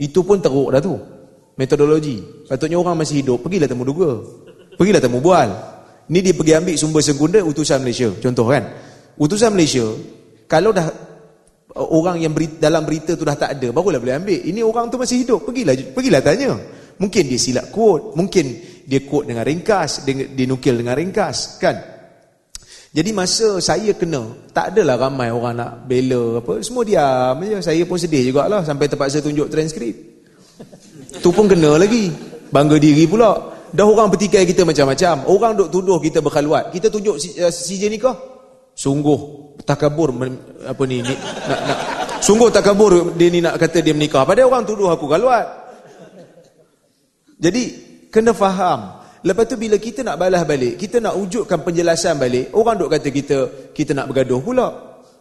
Itu 0.00 0.24
pun 0.24 0.40
teruk 0.40 0.72
dah 0.72 0.80
tu. 0.80 0.96
Metodologi. 1.56 2.20
Patutnya 2.48 2.80
orang 2.80 3.04
masih 3.04 3.20
hidup, 3.20 3.44
pergilah 3.44 3.68
temu 3.68 3.84
duga. 3.84 4.24
Pergilah 4.80 5.00
temu 5.04 5.20
bual. 5.20 5.48
Ni 6.08 6.24
dia 6.24 6.32
pergi 6.32 6.52
ambil 6.56 6.76
sumber 6.80 7.02
sekunder 7.04 7.44
utusan 7.44 7.84
Malaysia. 7.84 8.08
Contoh 8.16 8.48
kan. 8.48 8.64
Utusan 9.20 9.52
Malaysia, 9.52 9.84
kalau 10.48 10.72
dah 10.72 10.88
orang 11.76 12.20
yang 12.20 12.32
berita, 12.32 12.68
dalam 12.68 12.84
berita 12.84 13.12
tu 13.16 13.24
dah 13.24 13.36
tak 13.36 13.60
ada, 13.60 13.68
barulah 13.72 14.00
boleh 14.00 14.16
ambil. 14.20 14.40
Ini 14.40 14.60
orang 14.64 14.88
tu 14.88 14.96
masih 14.96 15.24
hidup, 15.24 15.44
pergilah 15.44 15.76
pergilah 15.92 16.20
tanya. 16.24 16.56
Mungkin 17.02 17.22
dia 17.26 17.40
silap 17.42 17.74
quote, 17.74 18.14
mungkin 18.14 18.62
dia 18.86 19.02
quote 19.02 19.26
dengan 19.26 19.42
ringkas, 19.42 20.06
dia, 20.06 20.30
dia 20.30 20.46
nukil 20.46 20.78
dengan 20.78 20.94
ringkas, 20.94 21.58
kan? 21.58 21.74
Jadi 22.92 23.10
masa 23.10 23.56
saya 23.58 23.90
kena, 23.96 24.52
tak 24.52 24.76
adalah 24.76 25.08
ramai 25.08 25.32
orang 25.32 25.56
nak 25.56 25.88
bela 25.88 26.44
apa, 26.44 26.60
semua 26.60 26.84
diam 26.84 27.40
je. 27.40 27.58
Saya 27.64 27.88
pun 27.88 27.96
sedih 27.96 28.28
jugalah 28.28 28.60
sampai 28.62 28.84
terpaksa 28.84 29.24
tunjuk 29.24 29.48
transkrip. 29.48 29.96
Tu 31.24 31.30
pun 31.32 31.48
kena 31.48 31.80
lagi. 31.80 32.12
Bangga 32.52 32.76
diri 32.76 33.08
pula. 33.08 33.32
Dah 33.72 33.88
orang 33.88 34.12
petikai 34.12 34.44
kita 34.44 34.68
macam-macam. 34.68 35.24
Orang 35.24 35.56
duk 35.56 35.72
tuduh 35.72 35.96
kita 36.04 36.20
berkhaluat. 36.20 36.68
Kita 36.68 36.92
tunjuk 36.92 37.16
si, 37.16 37.32
uh, 37.40 37.48
CJ 37.48 37.88
nikah. 37.88 38.12
Sungguh 38.76 39.16
takabur 39.64 40.12
men, 40.12 40.36
apa 40.64 40.82
ni, 40.84 41.00
ni 41.00 41.12
nak, 41.48 41.60
nak, 41.64 41.78
sungguh 42.20 42.48
takabur 42.52 43.16
dia 43.16 43.28
ni 43.32 43.40
nak 43.40 43.56
kata 43.56 43.80
dia 43.80 43.96
menikah. 43.96 44.28
Padahal 44.28 44.52
orang 44.52 44.68
tuduh 44.68 44.92
aku 44.92 45.08
khaluat. 45.08 45.61
Jadi 47.42 47.62
kena 48.14 48.30
faham. 48.30 49.02
Lepas 49.26 49.50
tu 49.50 49.58
bila 49.58 49.78
kita 49.78 50.06
nak 50.06 50.18
balas 50.18 50.42
balik, 50.46 50.78
kita 50.78 51.02
nak 51.02 51.18
wujudkan 51.18 51.62
penjelasan 51.62 52.18
balik, 52.18 52.54
orang 52.54 52.74
duk 52.78 52.90
kata 52.90 53.08
kita 53.10 53.38
kita 53.74 53.94
nak 53.94 54.10
bergaduh 54.10 54.38
pula. 54.42 54.68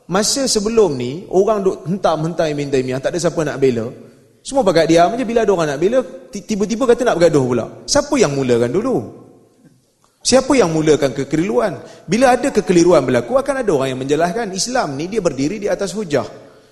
Masa 0.10 0.46
sebelum 0.46 0.98
ni, 0.98 1.25
orang 1.30 1.66
duk 1.66 1.86
hentam-hentam 1.86 2.46
Ibn 2.50 2.70
Taymiyah, 2.70 3.00
tak 3.01 3.13
ada 3.13 3.20
siapa 3.22 3.42
nak 3.46 3.58
bela. 3.62 3.90
Semua 4.42 4.66
pakat 4.66 4.90
diam 4.90 5.13
je 5.13 5.22
bila 5.22 5.46
ada 5.46 5.51
orang 5.54 5.70
nak 5.74 5.80
bela, 5.82 6.01
tiba-tiba 6.34 6.90
kata 6.90 7.01
nak 7.06 7.16
bergaduh 7.22 7.46
pula. 7.46 7.66
Siapa 7.86 8.13
yang 8.18 8.34
mulakan 8.34 8.70
dulu? 8.74 8.96
Siapa 10.22 10.54
yang 10.54 10.70
mulakan 10.70 11.18
kekeliruan? 11.18 11.82
Bila 12.06 12.38
ada 12.38 12.54
kekeliruan 12.54 13.01
berlaku, 13.06 13.38
akan 13.38 13.66
ada 13.66 13.70
orang 13.74 13.90
yang 13.94 14.01
menjelaskan. 14.01 14.54
Islam 14.54 14.94
ni 14.98 15.10
dia 15.10 15.22
berdiri 15.22 15.58
di 15.58 15.66
atas 15.70 15.94
hujah. 15.98 16.25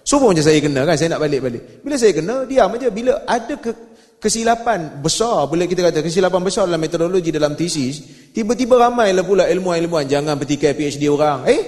So 0.06 0.18
macam 0.22 0.42
saya 0.42 0.58
kena 0.62 0.86
kan, 0.86 0.98
saya 0.98 1.14
nak 1.18 1.22
balik-balik. 1.22 1.86
Bila 1.86 1.96
saya 1.98 2.14
kena, 2.14 2.46
diam 2.46 2.70
aja. 2.74 2.90
Bila 2.90 3.22
ada 3.26 3.54
ke, 3.58 3.70
kesilapan 4.20 5.00
besar 5.00 5.48
boleh 5.48 5.66
kita 5.66 5.80
kata 5.90 6.04
kesilapan 6.04 6.44
besar 6.44 6.68
dalam 6.68 6.84
metodologi 6.84 7.32
dalam 7.32 7.56
tesis 7.56 8.04
tiba-tiba 8.36 8.76
ramailah 8.76 9.24
pula 9.24 9.48
ilmuwan-ilmuwan 9.48 10.06
jangan 10.06 10.36
petikai 10.36 10.76
PhD 10.76 11.08
orang. 11.08 11.48
Eh? 11.48 11.62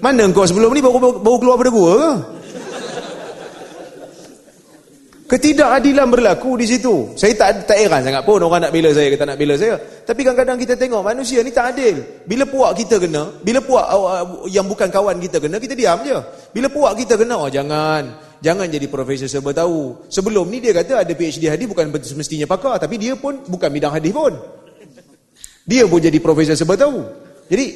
Mana 0.00 0.28
engkau 0.28 0.44
sebelum 0.44 0.72
ni 0.72 0.84
baru, 0.84 1.20
baru 1.20 1.36
keluar 1.40 1.56
pada 1.60 1.70
gua 1.72 1.92
ke? 1.96 2.12
Ketidakadilan 5.24 6.12
berlaku 6.12 6.60
di 6.60 6.68
situ. 6.68 7.16
Saya 7.16 7.32
tak 7.32 7.64
tak 7.64 7.80
heran 7.80 8.04
sangat 8.04 8.22
pun 8.28 8.44
orang 8.44 8.68
nak 8.68 8.72
bela 8.76 8.92
saya 8.92 9.08
ke 9.08 9.16
tak 9.16 9.32
nak 9.32 9.40
bela 9.40 9.56
saya. 9.56 9.80
Tapi 9.80 10.20
kadang-kadang 10.20 10.60
kita 10.60 10.76
tengok 10.76 11.00
manusia 11.00 11.40
ni 11.40 11.48
tak 11.48 11.72
adil. 11.72 11.96
Bila 12.28 12.44
puak 12.44 12.76
kita 12.76 13.00
kena 13.00 13.32
bila 13.40 13.64
puak 13.64 13.88
uh, 13.88 14.44
yang 14.52 14.68
bukan 14.68 14.92
kawan 14.92 15.16
kita 15.16 15.40
kena 15.40 15.56
kita 15.56 15.72
diam 15.72 16.04
je. 16.04 16.14
Bila 16.52 16.68
puak 16.68 16.92
kita 17.00 17.16
kena 17.16 17.40
oh 17.40 17.48
jangan 17.48 18.04
Jangan 18.44 18.68
jadi 18.68 18.84
profesor 18.92 19.24
serba 19.24 19.56
tahu. 19.56 20.04
Sebelum 20.12 20.44
ni 20.52 20.60
dia 20.60 20.76
kata 20.76 21.00
ada 21.00 21.12
PhD 21.16 21.48
hadis 21.48 21.64
bukan 21.64 21.88
semestinya 22.04 22.44
pakar. 22.44 22.76
Tapi 22.76 23.00
dia 23.00 23.16
pun 23.16 23.40
bukan 23.48 23.72
bidang 23.72 23.96
hadis 23.96 24.12
pun. 24.12 24.36
Dia 25.64 25.88
pun 25.88 25.96
jadi 25.96 26.20
profesor 26.20 26.52
serba 26.52 26.76
tahu. 26.76 27.00
Jadi, 27.48 27.66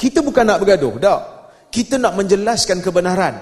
kita 0.00 0.24
bukan 0.24 0.48
nak 0.48 0.64
bergaduh. 0.64 0.96
Tak. 0.96 1.20
Kita 1.68 2.00
nak 2.00 2.16
menjelaskan 2.16 2.80
kebenaran. 2.80 3.36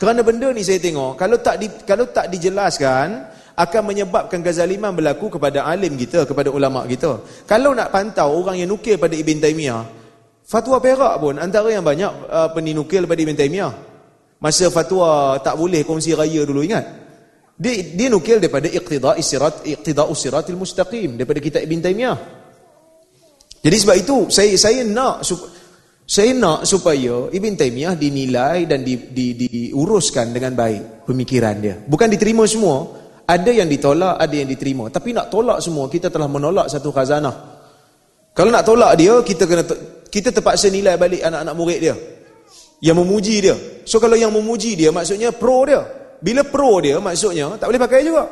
Kerana 0.00 0.24
benda 0.24 0.48
ni 0.48 0.64
saya 0.64 0.80
tengok, 0.80 1.20
kalau 1.20 1.36
tak 1.38 1.60
di, 1.60 1.68
kalau 1.84 2.08
tak 2.08 2.32
dijelaskan, 2.32 3.28
akan 3.54 3.82
menyebabkan 3.86 4.42
kezaliman 4.42 4.90
berlaku 4.90 5.38
kepada 5.38 5.62
alim 5.62 5.94
kita, 5.94 6.26
kepada 6.26 6.50
ulama 6.50 6.82
kita. 6.88 7.22
Kalau 7.46 7.70
nak 7.76 7.94
pantau 7.94 8.42
orang 8.42 8.58
yang 8.58 8.72
nukil 8.72 8.98
pada 8.98 9.14
Ibn 9.14 9.38
Taymiyah, 9.38 9.82
fatwa 10.42 10.82
Perak 10.82 11.22
pun 11.22 11.38
antara 11.38 11.70
yang 11.70 11.86
banyak 11.86 12.10
uh, 12.26 12.48
peninukil 12.50 13.06
pada 13.06 13.20
Ibn 13.22 13.36
Taymiyah. 13.38 13.72
Masa 14.44 14.68
fatwa 14.68 15.40
tak 15.40 15.56
boleh 15.56 15.88
kongsi 15.88 16.12
raya 16.12 16.44
dulu 16.44 16.60
ingat. 16.60 16.84
Dia, 17.56 17.80
dia 17.96 18.12
nukil 18.12 18.44
daripada 18.44 18.68
iqtida 18.68 19.16
isirat 19.16 19.64
iqtida 19.64 20.04
usiratil 20.04 20.60
mustaqim 20.60 21.16
daripada 21.16 21.40
kitab 21.40 21.64
Ibn 21.64 21.80
Taymiyah. 21.80 22.18
Jadi 23.64 23.76
sebab 23.80 23.96
itu 23.96 24.16
saya 24.28 24.52
saya 24.60 24.84
nak 24.84 25.24
saya 26.04 26.36
nak 26.36 26.68
supaya 26.68 27.32
Ibn 27.32 27.52
Taymiyah 27.56 27.96
dinilai 27.96 28.68
dan 28.68 28.84
di, 28.84 29.08
di, 29.08 29.32
diuruskan 29.32 30.36
dengan 30.36 30.52
baik 30.52 31.08
pemikiran 31.08 31.56
dia. 31.64 31.80
Bukan 31.80 32.12
diterima 32.12 32.44
semua, 32.44 32.84
ada 33.24 33.48
yang 33.48 33.64
ditolak, 33.64 34.20
ada 34.20 34.34
yang 34.36 34.44
diterima. 34.44 34.92
Tapi 34.92 35.16
nak 35.16 35.32
tolak 35.32 35.64
semua, 35.64 35.88
kita 35.88 36.12
telah 36.12 36.28
menolak 36.28 36.68
satu 36.68 36.92
khazanah. 36.92 37.56
Kalau 38.36 38.52
nak 38.52 38.68
tolak 38.68 38.92
dia, 39.00 39.16
kita 39.24 39.48
kena 39.48 39.64
kita 40.12 40.28
terpaksa 40.36 40.68
nilai 40.68 41.00
balik 41.00 41.24
anak-anak 41.24 41.54
murid 41.56 41.80
dia. 41.80 41.96
Yang 42.82 42.96
memuji 43.02 43.36
dia. 43.44 43.56
So 43.84 44.00
kalau 44.02 44.16
yang 44.18 44.32
memuji 44.32 44.74
dia 44.74 44.90
maksudnya 44.90 45.30
pro 45.30 45.66
dia. 45.68 45.82
Bila 46.18 46.42
pro 46.46 46.80
dia 46.80 46.96
maksudnya 46.98 47.54
tak 47.60 47.68
boleh 47.68 47.82
pakai 47.82 48.00
juga. 48.06 48.24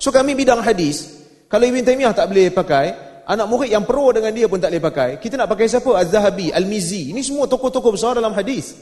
So 0.00 0.08
kami 0.08 0.32
bidang 0.32 0.64
hadis, 0.64 1.20
kalau 1.50 1.66
Ibn 1.66 1.82
Taymiyah 1.82 2.14
tak 2.14 2.30
boleh 2.30 2.48
pakai, 2.54 2.86
anak 3.26 3.46
murid 3.46 3.70
yang 3.70 3.82
pro 3.82 4.10
dengan 4.10 4.30
dia 4.30 4.46
pun 4.46 4.62
tak 4.62 4.70
boleh 4.70 4.82
pakai. 4.82 5.08
Kita 5.18 5.34
nak 5.38 5.50
pakai 5.50 5.66
siapa? 5.66 5.90
Az-Zahabi, 5.98 6.50
Al-Mizi. 6.54 7.10
Ini 7.14 7.20
semua 7.22 7.46
tokoh-tokoh 7.46 7.94
besar 7.94 8.18
dalam 8.18 8.34
hadis. 8.34 8.74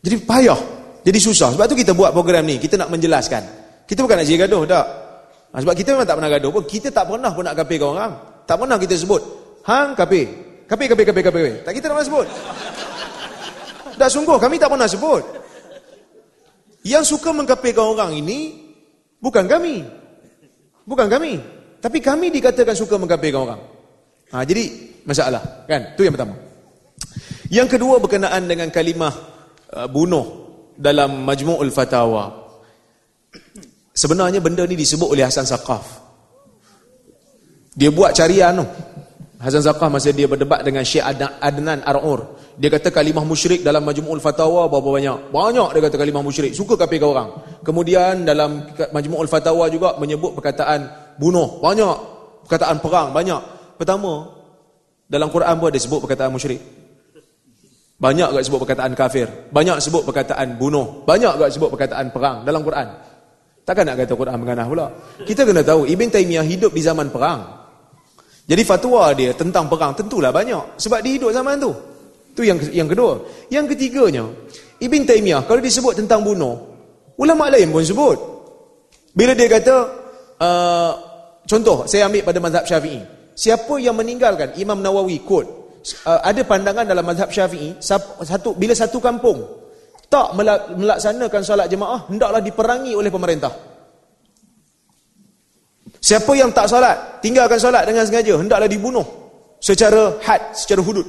Jadi 0.00 0.16
payah. 0.24 0.60
Jadi 1.04 1.18
susah. 1.20 1.56
Sebab 1.56 1.66
tu 1.68 1.76
kita 1.76 1.92
buat 1.92 2.12
program 2.12 2.44
ni. 2.48 2.56
Kita 2.56 2.76
nak 2.80 2.88
menjelaskan. 2.92 3.42
Kita 3.84 4.00
bukan 4.04 4.20
nak 4.20 4.26
jadi 4.28 4.48
gaduh, 4.48 4.64
tak. 4.64 4.86
Ha, 5.50 5.56
sebab 5.60 5.74
kita 5.76 5.88
memang 5.96 6.08
tak 6.08 6.16
pernah 6.16 6.30
gaduh 6.32 6.50
pun. 6.52 6.64
Kita 6.64 6.88
tak 6.88 7.04
pernah 7.08 7.30
pun 7.32 7.42
nak 7.44 7.56
kapirkan 7.56 7.88
orang. 7.96 8.12
Tak 8.48 8.56
pernah 8.56 8.76
kita 8.80 8.94
sebut. 8.96 9.22
Hang 9.64 9.92
kapir. 9.92 10.28
Kapir, 10.70 10.86
kapir, 10.86 11.04
kapir, 11.10 11.24
kapir. 11.26 11.50
Tak 11.66 11.72
kita 11.74 11.90
pernah 11.90 12.06
sebut. 12.06 12.26
Dah 13.98 14.06
sungguh, 14.06 14.38
kami 14.38 14.54
tak 14.54 14.70
pernah 14.70 14.86
sebut. 14.86 15.22
Yang 16.86 17.18
suka 17.18 17.34
mengkapirkan 17.34 17.82
orang 17.90 18.14
ini, 18.14 18.70
bukan 19.18 19.50
kami. 19.50 19.82
Bukan 20.86 21.10
kami. 21.10 21.42
Tapi 21.82 21.98
kami 21.98 22.30
dikatakan 22.30 22.78
suka 22.78 23.02
mengkapirkan 23.02 23.40
orang. 23.50 23.60
Ha, 24.30 24.46
jadi, 24.46 24.94
masalah. 25.02 25.66
Kan? 25.66 25.98
Itu 25.98 26.06
yang 26.06 26.14
pertama. 26.14 26.38
Yang 27.50 27.68
kedua 27.74 27.98
berkenaan 27.98 28.46
dengan 28.46 28.70
kalimah 28.70 29.14
uh, 29.74 29.90
bunuh 29.90 30.54
dalam 30.78 31.26
Majmu'ul 31.26 31.74
Fatawa. 31.74 32.30
Sebenarnya 33.90 34.38
benda 34.38 34.62
ni 34.70 34.78
disebut 34.78 35.10
oleh 35.10 35.26
Hasan 35.26 35.50
Saqaf. 35.50 35.98
Dia 37.74 37.90
buat 37.90 38.14
carian 38.14 38.62
tu. 38.62 38.66
Hasan 39.40 39.64
Saqaf 39.64 39.88
masa 39.88 40.12
dia 40.12 40.28
berdebat 40.28 40.60
dengan 40.60 40.84
Syekh 40.84 41.00
Adnan 41.40 41.80
Ar'ur. 41.80 42.36
Dia 42.60 42.68
kata 42.68 42.92
kalimah 42.92 43.24
musyrik 43.24 43.64
dalam 43.64 43.80
Majmu'ul 43.88 44.20
Fatawa 44.20 44.68
berapa 44.68 44.84
banyak? 44.84 45.32
Banyak 45.32 45.68
dia 45.72 45.80
kata 45.88 45.96
kalimah 45.96 46.20
musyrik. 46.20 46.52
Suka 46.52 46.76
kapirkan 46.76 47.08
orang. 47.08 47.28
Kemudian 47.64 48.28
dalam 48.28 48.68
Majmu'ul 48.92 49.32
Fatawa 49.32 49.72
juga 49.72 49.96
menyebut 49.96 50.36
perkataan 50.36 50.92
bunuh. 51.16 51.56
Banyak. 51.64 51.96
Perkataan 52.44 52.84
perang. 52.84 53.16
Banyak. 53.16 53.40
Pertama, 53.80 54.28
dalam 55.08 55.32
Quran 55.32 55.54
pun 55.56 55.72
ada 55.72 55.80
sebut 55.80 56.04
perkataan 56.04 56.36
musyrik. 56.36 56.60
Banyak 57.96 58.28
juga 58.36 58.44
sebut 58.44 58.60
perkataan 58.60 58.92
kafir. 58.92 59.24
Banyak 59.48 59.80
sebut 59.80 60.04
perkataan 60.04 60.60
bunuh. 60.60 61.00
Banyak 61.08 61.40
juga 61.40 61.48
sebut 61.48 61.72
perkataan 61.72 62.12
perang 62.12 62.44
dalam 62.44 62.60
Quran. 62.60 62.92
Takkan 63.64 63.88
nak 63.88 64.04
kata 64.04 64.12
Quran 64.16 64.36
menganah 64.36 64.66
pula. 64.68 64.86
Kita 65.24 65.48
kena 65.48 65.64
tahu 65.64 65.88
Ibn 65.88 66.08
Taymiyah 66.12 66.44
hidup 66.44 66.76
di 66.76 66.84
zaman 66.84 67.08
perang. 67.08 67.59
Jadi 68.50 68.62
fatwa 68.66 69.14
dia 69.14 69.30
tentang 69.30 69.70
perang 69.70 69.94
tentulah 69.94 70.34
banyak. 70.34 70.74
Sebab 70.74 70.98
dia 71.06 71.14
hidup 71.14 71.30
zaman 71.30 71.62
tu. 71.62 71.70
Itu 72.34 72.42
yang 72.42 72.58
yang 72.74 72.88
kedua. 72.90 73.22
Yang 73.46 73.78
ketiganya, 73.78 74.26
Ibn 74.82 75.02
Taymiyah 75.06 75.46
kalau 75.46 75.62
disebut 75.62 76.02
tentang 76.02 76.26
bunuh, 76.26 76.58
ulama 77.14 77.46
lain 77.46 77.70
pun 77.70 77.86
sebut. 77.86 78.18
Bila 79.14 79.38
dia 79.38 79.46
kata, 79.46 79.76
uh, 80.42 80.92
contoh, 81.46 81.86
saya 81.86 82.10
ambil 82.10 82.26
pada 82.26 82.38
mazhab 82.42 82.64
syafi'i. 82.66 83.02
Siapa 83.38 83.78
yang 83.78 83.94
meninggalkan 83.94 84.58
Imam 84.58 84.82
Nawawi 84.82 85.22
quote, 85.22 85.60
uh, 86.04 86.20
ada 86.20 86.42
pandangan 86.44 86.84
dalam 86.84 87.06
mazhab 87.06 87.30
Syafi'i 87.30 87.78
satu 87.80 88.52
bila 88.56 88.74
satu 88.76 89.00
kampung 89.00 89.40
tak 90.10 90.34
melaksanakan 90.74 91.40
solat 91.46 91.70
jemaah 91.70 92.10
hendaklah 92.10 92.42
diperangi 92.42 92.92
oleh 92.98 93.08
pemerintah. 93.08 93.69
Siapa 96.10 96.34
yang 96.34 96.50
tak 96.50 96.66
solat, 96.66 97.22
tinggalkan 97.22 97.54
solat 97.62 97.86
dengan 97.86 98.02
sengaja 98.02 98.34
hendaklah 98.34 98.66
dibunuh 98.66 99.06
secara 99.62 100.18
had, 100.18 100.42
secara 100.58 100.82
hudud. 100.82 101.06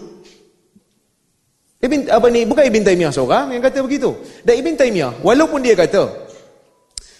Ibn 1.81 2.05
apa 2.13 2.29
ni 2.29 2.46
bukan 2.46 2.70
Ibn 2.70 2.86
Taimiyah 2.86 3.10
seorang 3.10 3.50
yang 3.50 3.65
kata 3.65 3.81
begitu. 3.81 4.13
Dan 4.46 4.62
Ibn 4.62 4.77
Taimiyah 4.77 5.25
walaupun 5.25 5.65
dia 5.65 5.74
kata 5.74 6.29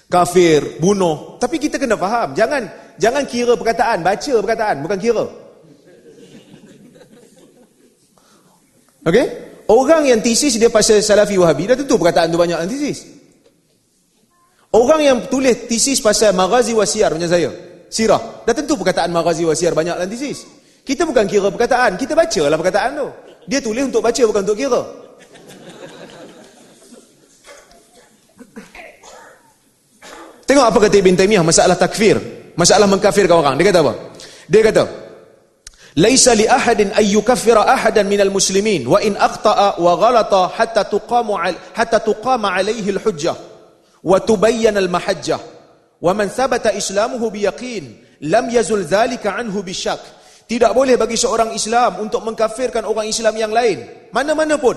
kafir, 0.06 0.78
bunuh, 0.78 1.42
tapi 1.42 1.58
kita 1.58 1.82
kena 1.82 1.98
faham, 1.98 2.38
jangan 2.38 2.70
jangan 3.02 3.26
kira 3.26 3.58
perkataan, 3.58 4.06
baca 4.06 4.34
perkataan, 4.46 4.76
bukan 4.86 5.00
kira. 5.02 5.26
Okey? 9.10 9.26
Orang 9.74 10.06
yang 10.06 10.22
tesis 10.22 10.54
dia 10.62 10.70
pasal 10.70 11.02
Salafi 11.02 11.34
Wahabi 11.42 11.66
dah 11.66 11.74
tentu 11.74 11.98
perkataan 11.98 12.30
tu 12.30 12.38
banyak 12.38 12.62
dalam 12.62 12.70
tesis. 12.70 13.10
Orang 14.70 15.02
yang 15.02 15.26
tulis 15.34 15.66
tesis 15.66 15.98
pasal 15.98 16.38
Maghazi 16.38 16.78
Wasiar 16.78 17.10
macam 17.18 17.26
saya, 17.26 17.71
sirah, 17.92 18.48
dah 18.48 18.56
tentu 18.56 18.80
perkataan 18.80 19.12
Maghazi 19.12 19.44
Wasiar 19.44 19.76
banyak 19.76 20.00
dalam 20.00 20.08
tesis. 20.08 20.48
Kita 20.82 21.04
bukan 21.04 21.28
kira 21.28 21.52
perkataan, 21.52 22.00
kita 22.00 22.16
bacalah 22.16 22.58
perkataan 22.58 22.90
tu. 22.96 23.08
Dia 23.46 23.60
tulis 23.60 23.84
untuk 23.84 24.00
baca 24.00 24.22
bukan 24.24 24.42
untuk 24.48 24.58
kira. 24.58 24.82
Tengok 30.48 30.66
apa 30.68 30.78
kata 30.88 30.96
Ibn 31.00 31.16
Taymiyah 31.16 31.44
masalah 31.44 31.76
takfir, 31.76 32.18
masalah 32.56 32.88
mengkafirkan 32.88 33.36
orang. 33.36 33.56
Dia 33.60 33.72
kata 33.72 33.80
apa? 33.84 33.94
Dia 34.52 34.62
kata, 34.68 34.84
Laisa 36.00 36.32
li 36.32 36.48
ahadin 36.48 36.96
ay 36.96 37.12
yukaffira 37.12 37.68
ahadan 37.68 38.08
minal 38.08 38.32
muslimin 38.32 38.88
wa 38.88 38.96
in 39.04 39.20
akhta'a 39.20 39.76
wa 39.76 39.92
ghalata 40.00 40.48
hatta 40.56 40.88
tuqamu 40.88 41.36
hatta 41.76 42.00
tuqama 42.00 42.48
alayhi 42.56 42.96
al-hujjah 42.96 43.36
wa 44.00 44.16
tubayyana 44.24 44.80
al-mahajjah 44.80 45.51
wa 46.02 46.12
man 46.18 46.28
thabata 46.28 46.74
islamuhu 46.74 47.30
bi 47.30 47.46
yaqin 47.46 47.96
lam 48.26 48.50
yazul 48.50 48.84
dhalika 48.84 49.38
anhu 49.38 49.62
bi 49.62 49.72
syak 49.72 50.02
tidak 50.50 50.76
boleh 50.76 51.00
bagi 51.00 51.16
seorang 51.16 51.56
Islam 51.56 52.04
untuk 52.04 52.26
mengkafirkan 52.28 52.84
orang 52.84 53.08
Islam 53.08 53.38
yang 53.38 53.54
lain 53.54 54.10
mana-mana 54.12 54.58
pun 54.58 54.76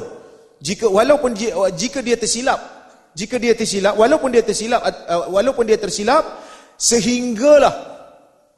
jika 0.61 0.87
walaupun 0.87 1.35
jika 1.75 1.99
dia 2.05 2.15
tersilap 2.15 2.61
jika 3.17 3.41
dia 3.41 3.57
tersilap 3.57 3.99
walaupun 3.99 4.31
dia 4.31 4.45
tersilap 4.45 4.81
uh, 4.85 5.33
walaupun 5.33 5.67
dia 5.67 5.81
tersilap 5.81 6.23
sehinggalah 6.79 7.95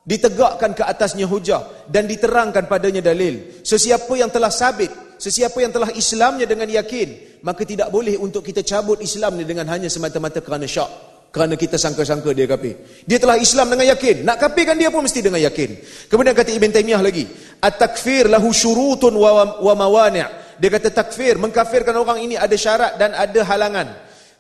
ditegakkan 0.06 0.70
ke 0.70 0.86
atasnya 0.86 1.26
hujah 1.26 1.90
dan 1.90 2.06
diterangkan 2.06 2.70
padanya 2.70 3.02
dalil. 3.02 3.58
Sesiapa 3.66 4.14
yang 4.14 4.30
telah 4.30 4.54
sabit, 4.54 4.88
sesiapa 5.18 5.58
yang 5.58 5.74
telah 5.74 5.90
Islamnya 5.98 6.46
dengan 6.46 6.70
yakin, 6.70 7.42
maka 7.42 7.66
tidak 7.66 7.90
boleh 7.90 8.14
untuk 8.14 8.46
kita 8.46 8.62
cabut 8.62 9.02
Islamnya 9.02 9.42
dengan 9.42 9.66
hanya 9.66 9.90
semata-mata 9.90 10.38
kerana 10.38 10.64
syak. 10.70 11.15
Kerana 11.36 11.52
kita 11.52 11.76
sangka-sangka 11.76 12.32
dia 12.32 12.48
kafir. 12.48 13.04
Dia 13.04 13.20
telah 13.20 13.36
Islam 13.36 13.68
dengan 13.68 13.92
yakin. 13.92 14.24
Nak 14.24 14.40
kafirkan 14.40 14.80
dia 14.80 14.88
pun 14.88 15.04
mesti 15.04 15.20
dengan 15.20 15.36
yakin. 15.44 15.70
Kemudian 16.08 16.32
kata 16.32 16.48
Ibn 16.48 16.72
Taymiyah 16.72 17.02
lagi. 17.04 17.28
At-takfir 17.60 18.32
lahu 18.32 18.56
syurutun 18.56 19.12
wa, 19.12 19.60
wa 19.60 19.74
mawani' 19.76 20.24
Dia 20.56 20.72
kata 20.72 20.88
takfir, 20.88 21.36
mengkafirkan 21.36 21.92
orang 21.92 22.24
ini 22.24 22.40
ada 22.40 22.56
syarat 22.56 22.96
dan 22.96 23.12
ada 23.12 23.36
halangan. 23.44 23.84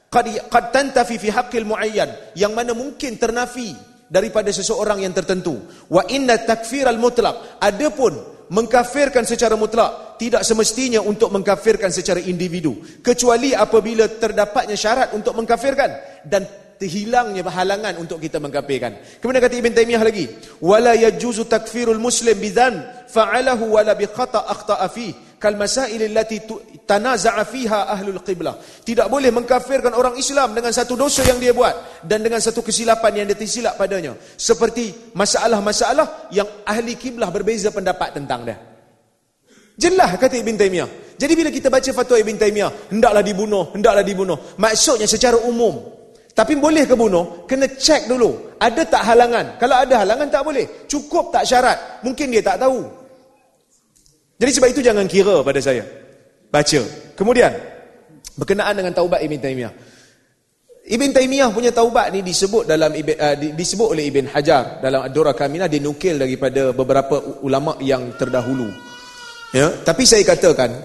Qad, 0.08 0.48
qad 0.48 0.64
tantafi 0.72 1.20
fi 1.20 1.28
haqqil 1.28 1.68
mu'ayyan. 1.68 2.32
Yang 2.32 2.52
mana 2.56 2.72
mungkin 2.72 3.20
ternafi 3.20 3.76
daripada 4.08 4.48
seseorang 4.48 5.04
yang 5.04 5.12
tertentu. 5.12 5.68
Wa 5.92 6.08
inna 6.08 6.40
takfir 6.40 6.88
al 6.88 6.96
mutlak. 6.96 7.60
Adapun 7.60 8.16
mengkafirkan 8.48 9.28
secara 9.28 9.52
mutlak 9.52 10.16
tidak 10.16 10.48
semestinya 10.48 11.04
untuk 11.04 11.28
mengkafirkan 11.28 11.92
secara 11.92 12.24
individu 12.24 12.78
kecuali 13.04 13.52
apabila 13.52 14.06
terdapatnya 14.06 14.78
syarat 14.78 15.12
untuk 15.12 15.34
mengkafirkan 15.36 16.22
dan 16.24 16.46
terhilangnya 16.78 17.42
halangan 17.44 17.96
untuk 18.00 18.20
kita 18.20 18.40
mengkafirkan. 18.40 19.20
Kemudian 19.20 19.42
kata 19.42 19.56
Ibn 19.56 19.72
Taymiyah 19.72 20.02
lagi, 20.04 20.28
wala 20.60 20.92
yajuzu 20.92 21.48
takfirul 21.48 22.00
muslim 22.00 22.36
bidzan 22.36 22.84
fa'alahu 23.08 23.76
wala 23.76 23.96
bi 23.96 24.04
khata 24.08 24.44
akhta'a 24.44 24.88
fihi 24.92 25.26
kal 25.36 25.54
masail 25.56 26.00
allati 26.00 26.40
tanaza'a 26.88 27.44
fiha 27.44 27.92
ahlul 27.92 28.20
qiblah. 28.24 28.56
Tidak 28.60 29.06
boleh 29.06 29.28
mengkafirkan 29.32 29.92
orang 29.92 30.16
Islam 30.16 30.56
dengan 30.56 30.72
satu 30.72 30.96
dosa 30.96 31.22
yang 31.22 31.36
dia 31.36 31.52
buat 31.52 32.02
dan 32.02 32.24
dengan 32.24 32.40
satu 32.40 32.64
kesilapan 32.64 33.22
yang 33.22 33.26
dia 33.28 33.38
tersilap 33.38 33.76
padanya. 33.76 34.16
Seperti 34.36 35.12
masalah-masalah 35.12 36.32
yang 36.32 36.48
ahli 36.64 36.96
kiblah 36.96 37.28
berbeza 37.28 37.68
pendapat 37.70 38.16
tentang 38.16 38.48
dia. 38.48 38.56
Jelas 39.76 40.16
kata 40.16 40.40
Ibn 40.40 40.56
Taymiyah. 40.56 40.88
Jadi 41.20 41.32
bila 41.36 41.52
kita 41.52 41.68
baca 41.68 41.90
fatwa 41.92 42.16
Ibn 42.16 42.36
Taymiyah, 42.40 42.70
hendaklah 42.92 43.20
dibunuh, 43.20 43.76
hendaklah 43.76 44.04
dibunuh. 44.04 44.56
Maksudnya 44.56 45.04
secara 45.04 45.36
umum. 45.44 45.95
Tapi 46.36 46.52
boleh 46.60 46.84
ke 46.84 46.92
bunuh? 46.92 47.48
Kena 47.48 47.64
cek 47.64 48.12
dulu. 48.12 48.52
Ada 48.60 48.84
tak 48.84 49.02
halangan? 49.08 49.56
Kalau 49.56 49.76
ada 49.80 50.04
halangan 50.04 50.28
tak 50.28 50.44
boleh. 50.44 50.84
Cukup 50.84 51.32
tak 51.32 51.48
syarat? 51.48 52.04
Mungkin 52.04 52.28
dia 52.28 52.44
tak 52.44 52.60
tahu. 52.60 52.84
Jadi 54.36 54.50
sebab 54.52 54.68
itu 54.68 54.84
jangan 54.84 55.08
kira 55.08 55.40
pada 55.40 55.56
saya. 55.64 55.80
Baca. 56.52 56.80
Kemudian, 57.16 57.56
berkenaan 58.36 58.76
dengan 58.76 58.92
taubat 58.92 59.24
Ibn 59.24 59.40
Taymiyah. 59.40 59.72
Ibn 60.86 61.10
Taymiyah 61.16 61.50
punya 61.50 61.72
taubat 61.72 62.12
ni 62.12 62.20
disebut 62.22 62.68
dalam 62.68 62.92
uh, 62.92 63.36
disebut 63.56 63.88
oleh 63.96 64.06
Ibn 64.12 64.30
Hajar 64.30 64.78
dalam 64.78 65.02
Ad-Durra 65.08 65.34
Kaminah 65.34 65.66
dinukil 65.66 66.20
daripada 66.20 66.70
beberapa 66.70 67.42
ulama 67.42 67.74
yang 67.82 68.12
terdahulu. 68.14 68.70
Ya, 69.50 69.72
tapi 69.82 70.04
saya 70.06 70.22
katakan 70.22 70.84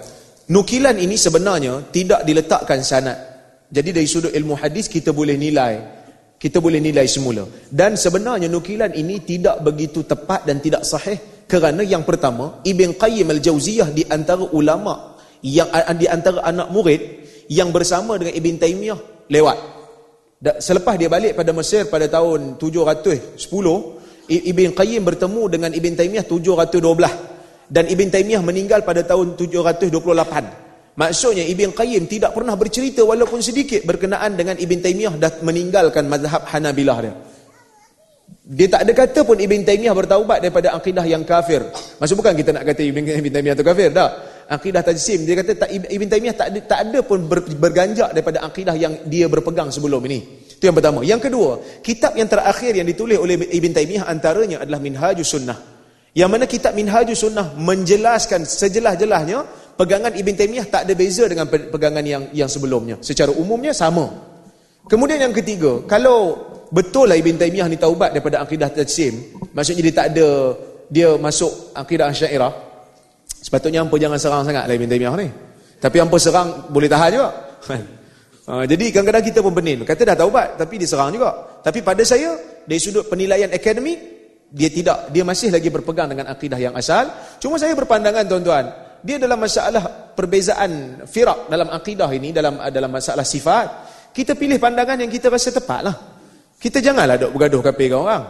nukilan 0.50 0.96
ini 0.96 1.20
sebenarnya 1.20 1.92
tidak 1.92 2.24
diletakkan 2.24 2.82
sanad. 2.82 3.31
Jadi 3.72 3.90
dari 3.96 4.08
sudut 4.08 4.36
ilmu 4.36 4.60
hadis 4.60 4.92
kita 4.92 5.16
boleh 5.16 5.40
nilai 5.40 6.02
kita 6.42 6.58
boleh 6.58 6.82
nilai 6.82 7.06
semula. 7.06 7.46
Dan 7.70 7.94
sebenarnya 7.94 8.50
nukilan 8.50 8.98
ini 8.98 9.22
tidak 9.22 9.62
begitu 9.62 10.02
tepat 10.02 10.42
dan 10.42 10.58
tidak 10.58 10.82
sahih 10.82 11.46
Kerana 11.52 11.84
yang 11.84 12.08
pertama, 12.08 12.64
Ibn 12.64 12.96
Qayyim 12.96 13.28
al-Jauziyah 13.28 13.92
di 13.92 14.08
antara 14.08 14.48
ulama 14.56 15.20
yang 15.44 15.68
di 16.00 16.08
antara 16.08 16.40
anak 16.48 16.72
murid 16.72 17.28
yang 17.52 17.76
bersama 17.76 18.16
dengan 18.16 18.40
Ibn 18.40 18.56
Taymiyah 18.56 19.28
lewat. 19.28 19.58
Selepas 20.64 20.96
dia 20.96 21.12
balik 21.12 21.36
pada 21.36 21.52
Mesir 21.52 21.92
pada 21.92 22.08
tahun 22.08 22.56
710, 22.56 23.36
Ibn 24.32 24.68
Qayyim 24.72 25.04
bertemu 25.04 25.44
dengan 25.52 25.76
Ibn 25.76 25.94
Taymiyah 26.00 26.24
712 26.24 27.68
dan 27.68 27.84
Ibn 27.84 28.08
Taymiyah 28.08 28.40
meninggal 28.48 28.88
pada 28.88 29.04
tahun 29.04 29.36
728. 29.36 30.71
Maksudnya 30.92 31.48
Ibn 31.48 31.72
Qayyim 31.72 32.04
tidak 32.12 32.36
pernah 32.36 32.60
bercerita 32.60 33.08
walaupun 33.08 33.40
sedikit 33.40 33.88
berkenaan 33.88 34.36
dengan 34.36 34.60
Ibn 34.60 34.78
Taymiyah 34.84 35.16
dah 35.16 35.32
meninggalkan 35.40 36.12
mazhab 36.12 36.44
Hanabilah 36.52 36.98
dia. 37.00 37.14
Dia 38.52 38.68
tak 38.68 38.84
ada 38.84 38.92
kata 38.92 39.24
pun 39.24 39.40
Ibn 39.40 39.64
Taymiyah 39.64 39.96
bertaubat 39.96 40.44
daripada 40.44 40.76
akidah 40.76 41.08
yang 41.08 41.24
kafir. 41.24 41.64
Maksud 41.72 42.20
bukan 42.20 42.36
kita 42.36 42.52
nak 42.52 42.68
kata 42.68 42.84
Ibn, 42.84 43.00
Ibn 43.24 43.32
Taymiyah 43.32 43.56
itu 43.56 43.64
kafir, 43.64 43.88
tak. 43.96 44.12
Akidah 44.52 44.84
tajsim, 44.84 45.24
dia 45.24 45.40
kata 45.40 45.56
tak, 45.56 45.70
Ibn 45.72 46.08
Taymiyah 46.12 46.36
tak 46.36 46.48
ada, 46.52 46.60
tak 46.60 46.80
ada 46.84 47.00
pun 47.00 47.24
ber, 47.24 47.40
berganjak 47.48 48.12
daripada 48.12 48.44
akidah 48.44 48.76
yang 48.76 49.08
dia 49.08 49.32
berpegang 49.32 49.72
sebelum 49.72 50.04
ini. 50.12 50.44
Itu 50.60 50.68
yang 50.68 50.76
pertama. 50.76 51.00
Yang 51.08 51.32
kedua, 51.32 51.52
kitab 51.80 52.20
yang 52.20 52.28
terakhir 52.28 52.76
yang 52.76 52.84
ditulis 52.84 53.16
oleh 53.16 53.40
Ibn 53.40 53.72
Taymiyah 53.72 54.12
antaranya 54.12 54.68
adalah 54.68 54.84
Minhajus 54.84 55.32
Sunnah. 55.32 55.56
Yang 56.12 56.30
mana 56.36 56.44
kitab 56.44 56.76
Minhajus 56.76 57.24
Sunnah 57.24 57.56
menjelaskan 57.56 58.44
sejelas-jelasnya 58.44 59.61
pegangan 59.80 60.12
Ibn 60.12 60.34
Taymiyah 60.36 60.68
tak 60.68 60.88
ada 60.88 60.94
beza 60.94 61.24
dengan 61.28 61.48
pegangan 61.48 62.04
yang 62.04 62.24
yang 62.32 62.50
sebelumnya. 62.52 63.00
Secara 63.00 63.32
umumnya 63.36 63.72
sama. 63.72 64.10
Kemudian 64.90 65.22
yang 65.22 65.36
ketiga, 65.36 65.86
kalau 65.86 66.52
betul 66.72 67.12
lah 67.12 67.20
Ibn 67.20 67.36
Taymiyah 67.36 67.68
ni 67.68 67.78
taubat 67.78 68.16
daripada 68.16 68.40
akidah 68.42 68.72
tajsim 68.72 69.36
maksudnya 69.52 69.84
dia 69.84 69.94
tak 69.94 70.08
ada 70.16 70.30
dia 70.88 71.20
masuk 71.20 71.76
akidah 71.76 72.10
syairah 72.16 72.52
sepatutnya 73.28 73.84
hampa 73.84 74.00
jangan 74.00 74.18
serang 74.18 74.44
sangat 74.48 74.64
lah 74.66 74.74
Ibn 74.74 74.88
Taymiyah 74.88 75.16
ni. 75.20 75.28
Tapi 75.82 75.98
hampa 76.00 76.18
serang 76.22 76.72
boleh 76.72 76.88
tahan 76.88 77.10
juga. 77.12 77.30
Ha, 78.48 78.64
jadi 78.72 78.86
kadang-kadang 78.94 79.26
kita 79.26 79.40
pun 79.44 79.54
benin. 79.54 79.84
Kata 79.84 80.02
dah 80.08 80.16
taubat 80.16 80.56
tapi 80.56 80.80
dia 80.80 80.88
serang 80.88 81.12
juga. 81.12 81.60
Tapi 81.60 81.84
pada 81.84 82.06
saya 82.08 82.38
dari 82.64 82.80
sudut 82.80 83.10
penilaian 83.10 83.52
akademik 83.52 84.00
dia 84.52 84.70
tidak 84.70 85.10
dia 85.10 85.24
masih 85.26 85.50
lagi 85.50 85.68
berpegang 85.74 86.08
dengan 86.08 86.30
akidah 86.30 86.60
yang 86.62 86.78
asal. 86.78 87.10
Cuma 87.42 87.58
saya 87.58 87.74
berpandangan 87.74 88.24
tuan-tuan 88.30 88.91
dia 89.02 89.18
dalam 89.18 89.38
masalah 89.38 90.14
perbezaan 90.14 91.04
firak 91.10 91.50
dalam 91.50 91.70
akidah 91.74 92.10
ini 92.14 92.30
dalam 92.30 92.58
dalam 92.70 92.90
masalah 92.90 93.26
sifat 93.26 93.68
kita 94.14 94.38
pilih 94.38 94.62
pandangan 94.62 94.98
yang 95.02 95.12
kita 95.12 95.30
rasa 95.30 95.50
tepat 95.54 95.82
lah 95.82 95.96
kita 96.62 96.78
janganlah 96.78 97.18
dok 97.18 97.34
bergaduh 97.34 97.62
kapi 97.66 97.90
dengan 97.90 98.06
orang. 98.06 98.24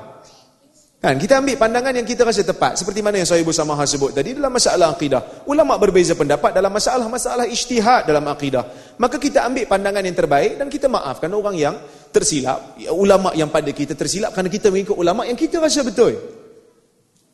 Kan 1.01 1.17
kita 1.17 1.41
ambil 1.41 1.57
pandangan 1.57 1.91
yang 1.97 2.07
kita 2.07 2.23
rasa 2.23 2.47
tepat 2.47 2.79
seperti 2.79 3.01
mana 3.03 3.19
yang 3.19 3.27
saya 3.27 3.41
Ibu 3.43 3.51
Samah 3.51 3.75
sebut 3.83 4.15
tadi 4.15 4.37
dalam 4.37 4.53
masalah 4.53 4.95
akidah. 4.95 5.43
Ulama 5.51 5.75
berbeza 5.75 6.15
pendapat 6.15 6.55
dalam 6.55 6.71
masalah-masalah 6.71 7.49
ijtihad 7.51 8.07
dalam 8.07 8.23
akidah. 8.31 8.95
Maka 9.01 9.19
kita 9.19 9.43
ambil 9.43 9.67
pandangan 9.67 9.99
yang 10.05 10.15
terbaik 10.15 10.61
dan 10.61 10.71
kita 10.71 10.87
maafkan 10.87 11.27
orang 11.33 11.57
yang 11.59 11.75
tersilap, 12.13 12.79
ulama 12.93 13.35
yang 13.35 13.51
pada 13.51 13.67
kita 13.73 13.97
tersilap 13.97 14.31
kerana 14.31 14.47
kita 14.47 14.71
mengikut 14.71 14.95
ulama 14.95 15.27
yang 15.27 15.35
kita 15.35 15.59
rasa 15.59 15.83
betul. 15.83 16.15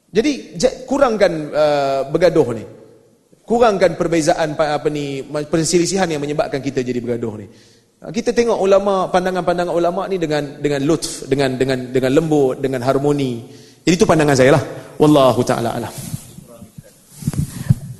Jadi 0.09 0.57
kurangkan 0.87 1.31
uh, 1.51 2.01
bergaduh 2.09 2.47
ni. 2.57 2.65
Kurangkan 3.47 3.95
perbezaan 3.95 4.59
apa 4.59 4.91
ni 4.91 5.23
perselisihan 5.23 6.03
yang 6.11 6.19
menyebabkan 6.19 6.59
kita 6.59 6.83
jadi 6.83 6.99
bergaduh 6.99 7.39
ni. 7.39 7.47
Ha, 8.03 8.11
kita 8.11 8.35
tengok 8.35 8.59
ulama 8.59 9.07
pandangan-pandangan 9.07 9.71
ulama 9.71 10.03
ni 10.11 10.19
dengan 10.19 10.59
dengan 10.59 10.83
lutf, 10.83 11.23
dengan 11.31 11.55
dengan 11.55 11.87
dengan 11.87 12.11
lembut, 12.11 12.59
dengan 12.59 12.83
harmoni. 12.83 13.47
Jadi 13.87 13.95
itu 13.95 14.03
pandangan 14.03 14.35
saya 14.35 14.51
lah. 14.51 14.63
Wallahu 14.99 15.41
taala 15.47 15.79
alam. 15.79 15.93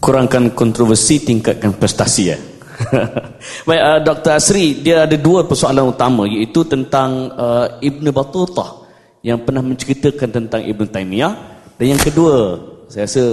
Kurangkan 0.04 0.52
kontroversi, 0.52 1.24
tingkatkan 1.24 1.80
prestasi 1.80 2.24
ya. 2.28 2.38
Baik, 3.68 3.82
uh, 3.82 4.00
Dr. 4.04 4.32
Asri, 4.36 4.84
dia 4.84 5.08
ada 5.08 5.16
dua 5.16 5.48
persoalan 5.48 5.96
utama 5.96 6.28
iaitu 6.28 6.68
tentang 6.68 7.32
uh, 7.32 7.80
Ibn 7.80 8.06
Battutah 8.12 8.84
yang 9.24 9.48
pernah 9.48 9.64
menceritakan 9.64 10.28
tentang 10.28 10.62
Ibn 10.68 10.86
Taymiyah 10.92 11.34
dan 11.80 11.86
yang 11.94 12.02
kedua, 12.02 12.58
saya 12.92 13.06
rasa 13.06 13.26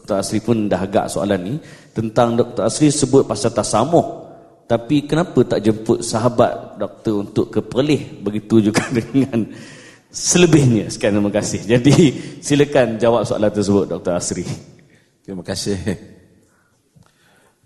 Dr. 0.00 0.16
Asri 0.16 0.40
pun 0.40 0.66
dah 0.66 0.80
agak 0.80 1.12
soalan 1.12 1.40
ni 1.44 1.54
tentang 1.92 2.40
Dr. 2.40 2.64
Asri 2.66 2.88
sebut 2.88 3.28
pasal 3.28 3.52
tasamuh 3.52 4.20
tapi 4.70 5.02
kenapa 5.02 5.42
tak 5.42 5.66
jemput 5.66 5.98
sahabat 5.98 6.78
doktor 6.78 7.26
untuk 7.26 7.50
ke 7.50 7.58
Perlis? 7.58 8.22
Begitu 8.22 8.70
juga 8.70 8.86
dengan 8.94 9.50
selebihnya. 10.14 10.86
Sekian 10.86 11.18
terima 11.18 11.34
kasih. 11.34 11.66
Jadi 11.66 11.94
silakan 12.38 12.94
jawab 12.94 13.26
soalan 13.26 13.50
tersebut 13.50 13.90
Dr. 13.90 14.14
Asri. 14.14 14.46
Terima 15.26 15.42
kasih. 15.42 15.74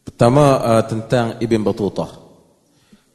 Pertama 0.01 0.65
uh, 0.65 0.83
tentang 0.89 1.37
Ibn 1.45 1.61
Batutah. 1.61 2.09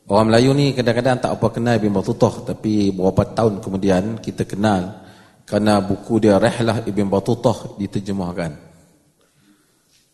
Orang 0.06 0.30
Melayu 0.30 0.54
ni 0.54 0.78
kadang-kadang 0.78 1.18
tak 1.26 1.32
apa 1.42 1.50
kenal 1.50 1.82
Ibn 1.82 1.90
Batutah. 1.90 2.54
Tapi 2.54 2.94
beberapa 2.94 3.26
tahun 3.26 3.58
kemudian 3.58 4.22
kita 4.22 4.46
kenal. 4.46 5.02
Kerana 5.50 5.82
buku 5.82 6.22
dia 6.22 6.38
Rehlah 6.38 6.86
Ibn 6.86 7.10
Batutah 7.10 7.74
diterjemahkan. 7.82 8.69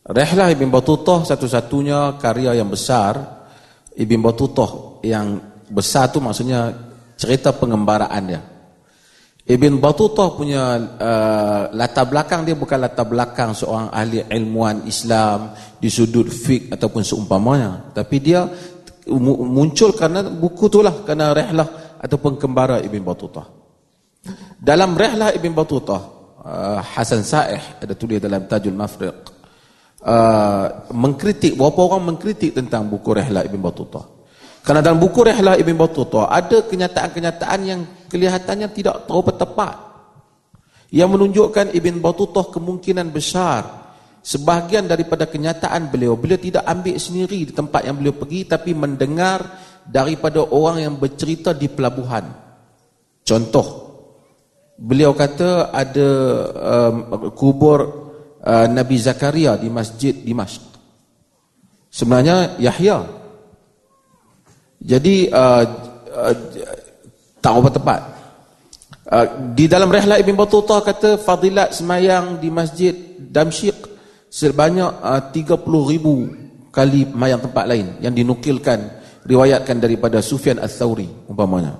Rehlah 0.05 0.53
Ibn 0.53 0.69
Batutah 0.69 1.25
satu-satunya 1.25 2.21
karya 2.21 2.53
yang 2.53 2.69
besar 2.69 3.17
Ibn 3.95 4.19
Batutah 4.21 5.01
yang 5.01 5.39
besar 5.71 6.11
tu 6.11 6.19
maksudnya 6.19 6.69
cerita 7.15 7.55
pengembaraan 7.55 8.23
dia. 8.27 8.41
Ibn 9.45 9.77
Batutah 9.77 10.33
punya 10.33 10.77
uh, 10.77 11.63
latar 11.69 12.09
belakang 12.09 12.43
dia 12.43 12.57
bukan 12.57 12.81
latar 12.81 13.05
belakang 13.05 13.53
seorang 13.53 13.93
ahli 13.93 14.25
ilmuwan 14.25 14.83
Islam 14.89 15.53
di 15.77 15.85
sudut 15.85 16.27
fik 16.27 16.73
ataupun 16.73 17.05
seumpamanya. 17.05 17.93
Tapi 17.93 18.17
dia 18.19 18.41
muncul 19.13 19.93
kerana 19.93 20.25
buku 20.25 20.65
tu 20.65 20.81
lah, 20.81 21.05
kerana 21.05 21.29
rehlah 21.37 21.97
ataupun 22.01 22.41
kembara 22.41 22.81
Ibn 22.81 23.01
Batutah. 23.05 23.45
Dalam 24.57 24.97
rehlah 24.97 25.29
Ibn 25.37 25.51
Batutah, 25.53 26.01
uh, 26.41 26.81
Hasan 26.81 27.21
Sa'ih 27.21 27.85
ada 27.85 27.93
tulis 27.93 28.17
dalam 28.17 28.49
Tajul 28.49 28.73
Mafriq, 28.73 29.34
Uh, 30.05 30.85
mengkritik 30.93 31.57
berapa 31.57 31.81
orang 31.81 32.13
mengkritik 32.13 32.53
tentang 32.53 32.85
buku 32.85 33.09
Rehlah 33.09 33.41
Ibn 33.41 33.57
Battuta. 33.57 34.05
Kerana 34.61 34.85
dalam 34.85 35.01
buku 35.01 35.25
Rehlah 35.25 35.57
Ibn 35.57 35.73
Battuta 35.81 36.29
ada 36.29 36.61
kenyataan-kenyataan 36.61 37.59
yang 37.65 37.81
kelihatannya 38.05 38.69
tidak 38.69 39.09
terlalu 39.09 39.33
tepat. 39.33 39.75
Yang 40.93 41.09
menunjukkan 41.09 41.73
Ibn 41.73 41.95
Battuta 42.05 42.45
kemungkinan 42.53 43.09
besar 43.09 43.65
sebahagian 44.21 44.85
daripada 44.85 45.25
kenyataan 45.25 45.89
beliau 45.89 46.13
beliau 46.13 46.37
tidak 46.37 46.61
ambil 46.69 47.01
sendiri 47.01 47.49
di 47.49 47.53
tempat 47.53 47.89
yang 47.89 47.97
beliau 47.97 48.13
pergi 48.13 48.45
tapi 48.45 48.77
mendengar 48.77 49.41
daripada 49.89 50.45
orang 50.45 50.85
yang 50.85 50.93
bercerita 51.01 51.49
di 51.57 51.65
pelabuhan. 51.65 52.29
Contoh 53.25 53.67
beliau 54.77 55.17
kata 55.17 55.73
ada 55.73 56.09
um, 56.53 56.95
kubur 57.33 58.04
uh, 58.45 58.67
Nabi 58.69 58.95
Zakaria 59.01 59.57
di 59.57 59.67
Masjid 59.67 60.13
Dimashq. 60.13 60.61
Sebenarnya 61.89 62.55
Yahya. 62.61 63.03
Jadi 64.85 65.33
uh, 65.33 65.63
uh, 66.13 66.35
tak 67.41 67.51
apa 67.51 67.69
tepat. 67.73 68.01
Uh, 69.05 69.27
di 69.53 69.69
dalam 69.69 69.89
Rehlah 69.89 70.17
Ibn 70.21 70.33
Battuta 70.37 70.81
kata 70.81 71.21
fadilat 71.21 71.73
semayang 71.73 72.41
di 72.41 72.49
Masjid 72.49 72.93
Damsyik 73.17 73.77
sebanyak 74.29 74.91
uh, 75.01 75.21
30 75.29 75.61
ribu 75.93 76.25
kali 76.73 77.07
mayang 77.07 77.39
tempat 77.39 77.65
lain 77.69 78.01
yang 78.01 78.11
dinukilkan 78.11 79.05
riwayatkan 79.23 79.77
daripada 79.79 80.19
Sufyan 80.19 80.57
Al-Thawri 80.59 81.29
umpamanya. 81.29 81.77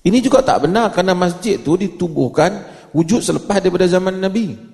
Ini 0.00 0.18
juga 0.24 0.40
tak 0.40 0.64
benar 0.64 0.88
kerana 0.96 1.12
masjid 1.12 1.60
tu 1.60 1.76
ditubuhkan 1.76 2.64
wujud 2.96 3.20
selepas 3.20 3.60
daripada 3.60 3.84
zaman 3.84 4.16
Nabi. 4.16 4.69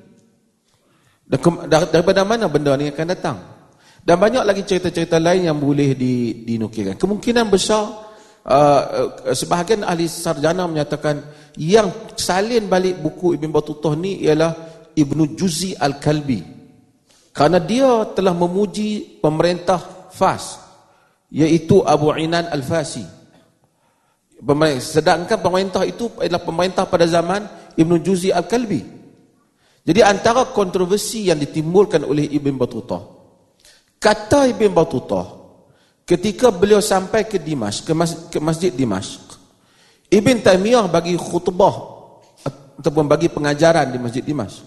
Daripada 1.26 2.22
mana 2.22 2.46
benda 2.46 2.78
ni 2.78 2.86
akan 2.90 3.06
datang? 3.10 3.38
Dan 4.06 4.22
banyak 4.22 4.46
lagi 4.46 4.62
cerita-cerita 4.62 5.18
lain 5.18 5.50
yang 5.50 5.58
boleh 5.58 5.98
dinukilkan. 6.46 6.94
Kemungkinan 6.94 7.50
besar 7.50 7.82
uh, 8.46 8.82
uh, 9.26 9.34
sebahagian 9.34 9.82
ahli 9.82 10.06
sarjana 10.06 10.70
menyatakan 10.70 11.26
yang 11.58 11.90
salin 12.14 12.70
balik 12.70 13.02
buku 13.02 13.34
Ibn 13.34 13.50
Battuta 13.50 13.98
ni 13.98 14.22
ialah 14.22 14.54
Ibnu 14.94 15.34
Juzi 15.34 15.74
Al-Kalbi. 15.74 16.54
Kerana 17.34 17.58
dia 17.58 18.06
telah 18.14 18.30
memuji 18.30 19.18
pemerintah 19.18 20.08
Fas 20.14 20.62
iaitu 21.28 21.82
Abu 21.82 22.14
Inan 22.14 22.46
Al-Fasi. 22.48 23.04
Sedangkan 24.78 25.42
pemerintah 25.42 25.82
itu 25.82 26.08
adalah 26.22 26.46
pemerintah 26.46 26.86
pada 26.86 27.04
zaman 27.10 27.74
Ibn 27.74 27.92
Juzi 28.00 28.30
Al-Kalbi. 28.30 28.95
Jadi 29.86 30.02
antara 30.02 30.50
kontroversi 30.50 31.30
yang 31.30 31.38
ditimbulkan 31.38 32.02
oleh 32.02 32.26
Ibn 32.34 32.58
Battuta. 32.58 32.98
Kata 34.02 34.50
Ibn 34.50 34.74
Battuta, 34.74 35.22
ketika 36.02 36.50
beliau 36.50 36.82
sampai 36.82 37.22
ke 37.22 37.38
Dimash, 37.38 37.86
ke, 37.86 37.94
mas, 37.94 38.26
ke 38.26 38.42
Masjid 38.42 38.74
Dimash, 38.74 39.22
Ibn 40.10 40.36
Taymiyah 40.42 40.90
bagi 40.90 41.14
khutbah 41.14 42.02
ataupun 42.82 43.06
bagi 43.06 43.30
pengajaran 43.30 43.94
di 43.94 43.98
Masjid 44.02 44.26
Dimash. 44.26 44.66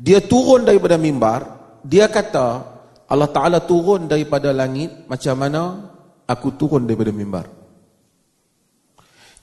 Dia 0.00 0.24
turun 0.24 0.64
daripada 0.64 0.96
mimbar, 0.96 1.44
dia 1.84 2.08
kata 2.08 2.64
Allah 3.04 3.28
Taala 3.28 3.60
turun 3.60 4.08
daripada 4.08 4.48
langit 4.48 5.04
macam 5.12 5.36
mana 5.36 5.92
aku 6.24 6.56
turun 6.56 6.88
daripada 6.88 7.12
mimbar. 7.12 7.52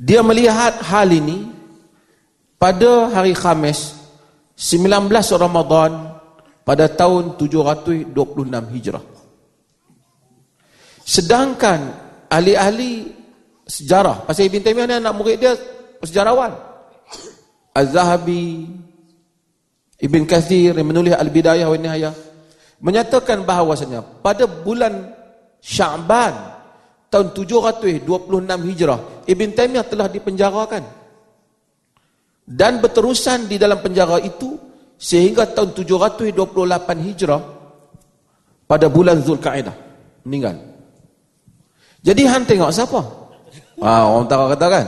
Dia 0.01 0.25
melihat 0.25 0.81
hal 0.81 1.13
ini 1.13 1.45
pada 2.57 3.13
hari 3.13 3.37
Khamis 3.37 3.98
19 4.59 5.07
Ramadan 5.39 6.19
pada 6.67 6.91
tahun 6.91 7.39
726 7.39 8.75
Hijrah. 8.75 9.03
Sedangkan 11.07 11.79
ahli-ahli 12.27 13.07
sejarah, 13.63 14.27
pasal 14.27 14.51
Ibn 14.51 14.59
Taymiyah 14.59 14.87
ni 14.91 14.95
anak 14.99 15.15
murid 15.15 15.39
dia 15.39 15.55
sejarawan. 16.03 16.51
Az-Zahabi, 17.71 18.67
Ibn 20.03 20.21
Kathir 20.27 20.75
yang 20.75 20.87
menulis 20.91 21.15
Al-Bidayah 21.15 21.67
wa 21.71 21.79
Nihayah 21.79 22.13
menyatakan 22.83 23.47
bahawasanya 23.47 24.03
pada 24.19 24.43
bulan 24.43 25.15
Sya'ban 25.63 26.35
tahun 27.07 27.31
726 27.31 28.07
Hijrah 28.75 28.99
Ibn 29.23 29.49
Taymiyah 29.55 29.85
telah 29.87 30.07
dipenjarakan 30.11 30.98
dan 32.49 32.81
berterusan 32.81 33.45
di 33.45 33.61
dalam 33.61 33.77
penjara 33.77 34.17
itu 34.17 34.57
sehingga 34.97 35.45
tahun 35.45 35.77
728 35.77 37.05
Hijrah 37.05 37.41
pada 38.65 38.89
bulan 38.89 39.21
Zulkaidah 39.21 39.75
meninggal 40.25 40.57
jadi 42.01 42.25
han 42.25 42.43
tengok 42.49 42.73
siapa 42.73 42.99
ah 43.85 44.09
orang 44.09 44.25
tahu 44.25 44.49
kata 44.57 44.65
kan 44.65 44.85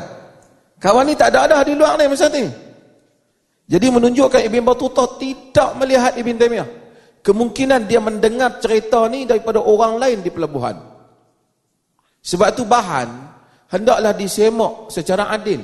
kawan 0.82 1.06
ni 1.06 1.13
tak 1.13 1.38
ada 1.38 1.45
ada 1.45 1.69
di 1.69 1.78
luar 1.78 1.95
ni 2.02 2.10
masa 2.10 2.28
ni 2.34 2.50
jadi 3.71 3.88
menunjukkan 3.88 4.52
Ibn 4.52 4.67
Battuta 4.67 5.08
tidak 5.15 5.80
melihat 5.80 6.19
Ibn 6.19 6.36
Taymiyah. 6.36 6.69
Kemungkinan 7.24 7.88
dia 7.88 8.04
mendengar 8.04 8.60
cerita 8.60 9.08
ni 9.08 9.24
daripada 9.24 9.63
orang 9.63 9.95
lain 9.95 10.19
di 10.19 10.28
pelabuhan. 10.28 10.76
Sebab 12.19 12.52
itu 12.52 12.67
bahan 12.67 13.08
hendaklah 13.71 14.12
disemak 14.12 14.91
secara 14.91 15.32
adil. 15.32 15.63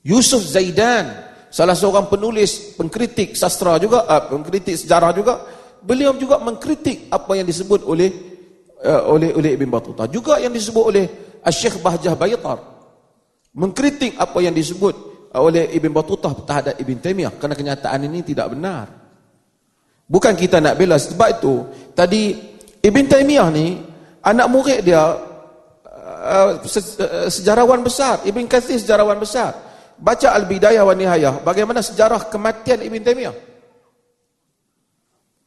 Yusuf 0.00 0.40
Zaidan, 0.48 1.12
salah 1.52 1.76
seorang 1.76 2.08
penulis, 2.08 2.72
pengkritik 2.76 3.36
sastra 3.36 3.76
juga, 3.76 4.08
uh, 4.08 4.32
pengkritik 4.32 4.76
sejarah 4.80 5.12
juga, 5.12 5.44
beliau 5.84 6.16
juga 6.16 6.40
mengkritik 6.40 7.12
apa 7.12 7.36
yang 7.36 7.44
disebut 7.44 7.84
oleh 7.84 8.08
uh, 8.80 9.12
oleh 9.12 9.36
oleh 9.36 9.50
Ibn 9.60 9.68
Battuta. 9.68 10.08
Juga 10.08 10.40
yang 10.40 10.52
disebut 10.52 10.84
oleh 10.84 11.04
Syekh 11.48 11.84
Bahjah 11.84 12.16
Baitar. 12.16 12.58
Mengkritik 13.52 14.16
apa 14.16 14.38
yang 14.40 14.56
disebut 14.56 14.94
oleh 15.36 15.68
Ibn 15.76 15.90
Battuta 15.92 16.32
terhadap 16.32 16.74
Ibn 16.80 16.96
Taymiyah 17.02 17.32
kerana 17.36 17.54
kenyataan 17.54 18.00
ini 18.08 18.24
tidak 18.24 18.56
benar. 18.56 18.86
Bukan 20.10 20.34
kita 20.34 20.58
nak 20.58 20.74
bela 20.74 20.98
sebab 20.98 21.28
itu 21.38 21.54
tadi 21.94 22.34
Ibn 22.82 23.04
Taymiyah 23.04 23.48
ni 23.52 23.78
anak 24.24 24.46
murid 24.48 24.80
dia 24.82 25.02
uh, 25.84 26.50
sejarawan 27.28 27.84
besar, 27.84 28.24
Ibn 28.24 28.44
Kathir 28.48 28.80
sejarawan 28.80 29.20
besar. 29.20 29.69
Baca 30.00 30.32
Al-Bidayah 30.32 30.80
wa 30.80 30.96
Nihayah, 30.96 31.44
bagaimana 31.44 31.84
sejarah 31.84 32.32
kematian 32.32 32.80
Ibn 32.80 33.00
Taymiyah. 33.04 33.36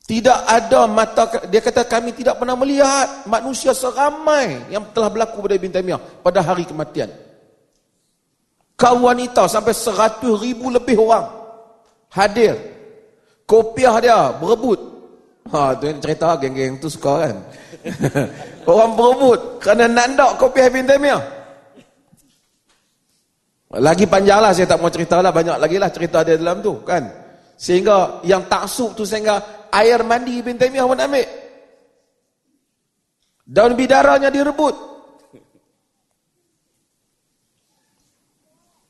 Tidak 0.04 0.40
ada 0.46 0.86
mata 0.86 1.26
dia 1.48 1.64
kata 1.64 1.88
kami 1.88 2.14
tidak 2.14 2.38
pernah 2.38 2.54
melihat 2.60 3.24
manusia 3.26 3.72
seramai 3.72 4.68
yang 4.70 4.84
telah 4.94 5.10
berlaku 5.10 5.42
pada 5.42 5.56
Ibn 5.58 5.72
Taymiyah 5.74 6.02
pada 6.22 6.40
hari 6.46 6.70
kematian. 6.70 7.10
Kaum 8.78 9.10
wanita 9.10 9.50
sampai 9.50 9.74
seratus 9.74 10.38
ribu 10.38 10.70
lebih 10.70 11.02
orang 11.02 11.26
hadir. 12.14 12.54
Kopiah 13.50 13.98
dia 13.98 14.20
berebut. 14.38 14.80
Ha 15.50 15.76
tu 15.76 15.90
yang 15.90 16.00
cerita 16.00 16.40
geng-geng 16.40 16.80
tu 16.80 16.88
suka 16.88 17.28
kan? 17.28 17.36
Orang 18.70 18.96
berebut 18.96 19.60
kerana 19.60 19.92
nandak 19.92 20.40
kopiah 20.40 20.72
bin 20.72 20.88
Taimiyah 20.88 21.43
lagi 23.80 24.06
panjang 24.06 24.40
lah 24.44 24.52
saya 24.54 24.70
tak 24.70 24.78
mau 24.78 24.92
cerita 24.94 25.18
lah 25.24 25.34
banyak 25.34 25.58
lagi 25.58 25.78
lah 25.82 25.90
cerita 25.90 26.22
dia 26.22 26.38
dalam 26.38 26.62
tu 26.62 26.82
kan 26.86 27.06
sehingga 27.58 28.22
yang 28.28 28.46
taksub 28.46 28.94
tu 28.94 29.06
sehingga 29.08 29.68
air 29.74 30.02
mandi 30.06 30.42
bin 30.46 30.58
Taimiyah 30.58 30.86
pun 30.86 31.00
ambil 31.00 31.28
daun 33.50 33.74
bidaranya 33.74 34.30
direbut 34.30 34.94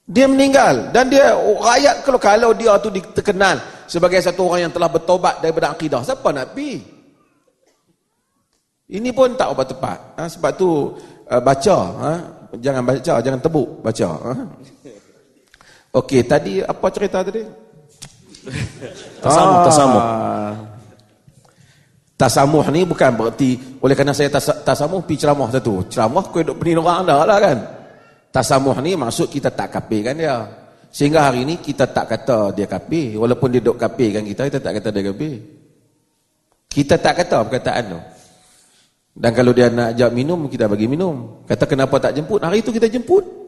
Dia 0.04 0.28
meninggal 0.28 0.92
dan 0.92 1.08
dia 1.08 1.32
rakyat 1.40 2.04
kalau 2.04 2.20
kalau 2.20 2.52
dia 2.52 2.76
tu 2.84 2.92
terkenal 3.16 3.56
sebagai 3.88 4.20
satu 4.20 4.52
orang 4.52 4.68
yang 4.68 4.74
telah 4.76 4.92
bertobat 4.92 5.40
daripada 5.40 5.72
akidah, 5.72 6.04
siapa 6.04 6.28
nak 6.36 6.52
pi? 6.52 6.84
Ini 8.92 9.10
pun 9.16 9.34
tak 9.34 9.56
apa 9.56 9.64
tepat. 9.64 9.98
Ha? 10.20 10.24
sebab 10.28 10.52
tu 10.60 10.92
uh, 11.32 11.42
baca, 11.42 11.78
ha? 12.04 12.12
jangan 12.60 12.84
baca, 12.84 13.14
jangan 13.24 13.40
tebuk, 13.40 13.80
baca. 13.80 14.08
Ha? 14.12 14.34
Okey, 15.94 16.26
tadi 16.26 16.58
apa 16.58 16.90
cerita 16.90 17.22
tadi? 17.22 17.46
Tasamuh, 19.22 19.58
ah. 19.62 19.64
tasamuh. 19.70 20.04
Tasamuh 22.18 22.66
ni 22.74 22.82
bukan 22.82 23.14
berarti 23.14 23.78
oleh 23.78 23.94
kerana 23.94 24.10
saya 24.10 24.34
tas, 24.34 24.50
tasamuh 24.66 25.06
pi 25.06 25.14
ceramah 25.14 25.54
satu. 25.54 25.86
Ceramah 25.86 26.26
kau 26.34 26.42
duk 26.42 26.58
pening 26.58 26.82
orang 26.82 27.06
dah 27.06 27.22
lah 27.22 27.38
kan. 27.38 27.58
Tasamuh 28.34 28.74
ni 28.82 28.98
maksud 28.98 29.30
kita 29.30 29.54
tak 29.54 29.70
kapirkan 29.70 30.18
dia. 30.18 30.50
Sehingga 30.90 31.30
hari 31.30 31.46
ni 31.46 31.62
kita 31.62 31.86
tak 31.86 32.10
kata 32.10 32.58
dia 32.58 32.66
kapir. 32.66 33.14
Walaupun 33.14 33.54
dia 33.54 33.62
duk 33.62 33.78
kapirkan 33.78 34.26
kita, 34.26 34.50
kita 34.50 34.60
tak 34.66 34.74
kata 34.82 34.90
dia 34.90 35.04
kapir. 35.14 35.36
Kita 36.74 36.98
tak 36.98 37.22
kata 37.22 37.38
perkataan 37.46 37.84
tu. 37.86 38.00
Dan 39.14 39.30
kalau 39.30 39.54
dia 39.54 39.70
nak 39.70 39.94
ajak 39.94 40.10
minum, 40.10 40.50
kita 40.50 40.66
bagi 40.66 40.90
minum. 40.90 41.46
Kata 41.46 41.70
kenapa 41.70 42.02
tak 42.02 42.18
jemput? 42.18 42.42
Hari 42.42 42.66
tu 42.66 42.74
kita 42.74 42.90
jemput. 42.90 43.43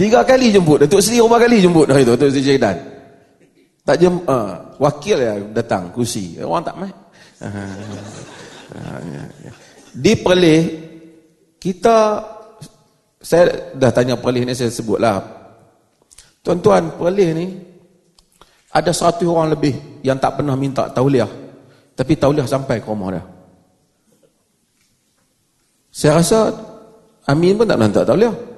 Tiga 0.00 0.24
kali 0.24 0.48
jemput. 0.48 0.80
Datuk 0.80 1.04
Seri 1.04 1.20
berapa 1.20 1.44
kali 1.44 1.60
jemput 1.60 1.84
hari 1.92 2.08
tu? 2.08 2.16
Datuk 2.16 2.32
Seri 2.32 2.56
Jaidan. 2.56 2.76
Tak 3.84 3.96
jem, 4.00 4.16
uh, 4.24 4.80
wakil 4.80 5.20
ya 5.20 5.36
datang, 5.52 5.92
kursi. 5.92 6.40
Orang 6.40 6.64
tak 6.64 6.80
main. 6.80 6.96
Di 10.04 10.16
perlih, 10.16 10.60
kita 11.60 12.16
saya 13.20 13.76
dah 13.76 13.92
tanya 13.92 14.16
perlih 14.16 14.48
ni 14.48 14.56
saya 14.56 14.72
sebutlah. 14.72 15.20
Tuan-tuan, 16.40 16.96
perlih 16.96 17.28
ni 17.36 17.46
ada 18.72 18.96
satu 18.96 19.28
orang 19.36 19.52
lebih 19.52 20.00
yang 20.00 20.16
tak 20.16 20.40
pernah 20.40 20.56
minta 20.56 20.88
tauliah. 20.88 21.28
Tapi 21.92 22.16
tauliah 22.16 22.48
sampai 22.48 22.80
ke 22.80 22.88
rumah 22.88 23.12
dia. 23.12 23.24
Saya 25.92 26.24
rasa 26.24 26.38
Amin 27.28 27.52
pun 27.60 27.68
tak 27.68 27.76
pernah 27.76 27.90
minta 27.92 28.08
tauliah. 28.08 28.49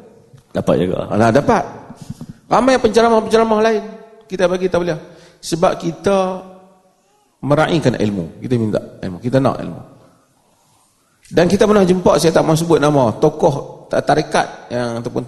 Dapat 0.53 0.75
juga. 0.77 1.09
Alah, 1.09 1.33
dapat. 1.33 1.65
Ramai 2.47 2.77
penceramah-penceramah 2.77 3.59
lain 3.65 3.83
kita 4.29 4.45
bagi 4.49 4.69
tauliah. 4.69 5.01
Sebab 5.41 5.73
kita 5.81 6.17
meraihkan 7.43 7.97
ilmu. 7.97 8.41
Kita 8.41 8.55
minta 8.61 8.81
ilmu. 9.01 9.19
Kita 9.19 9.41
nak 9.41 9.57
ilmu. 9.61 9.81
Dan 11.33 11.49
kita 11.49 11.65
pernah 11.65 11.81
jumpa, 11.81 12.21
saya 12.21 12.29
tak 12.29 12.45
mahu 12.45 12.57
sebut 12.61 12.79
nama, 12.79 13.09
tokoh 13.17 13.88
tarikat 13.88 14.73
yang 14.73 15.05
ataupun 15.05 15.23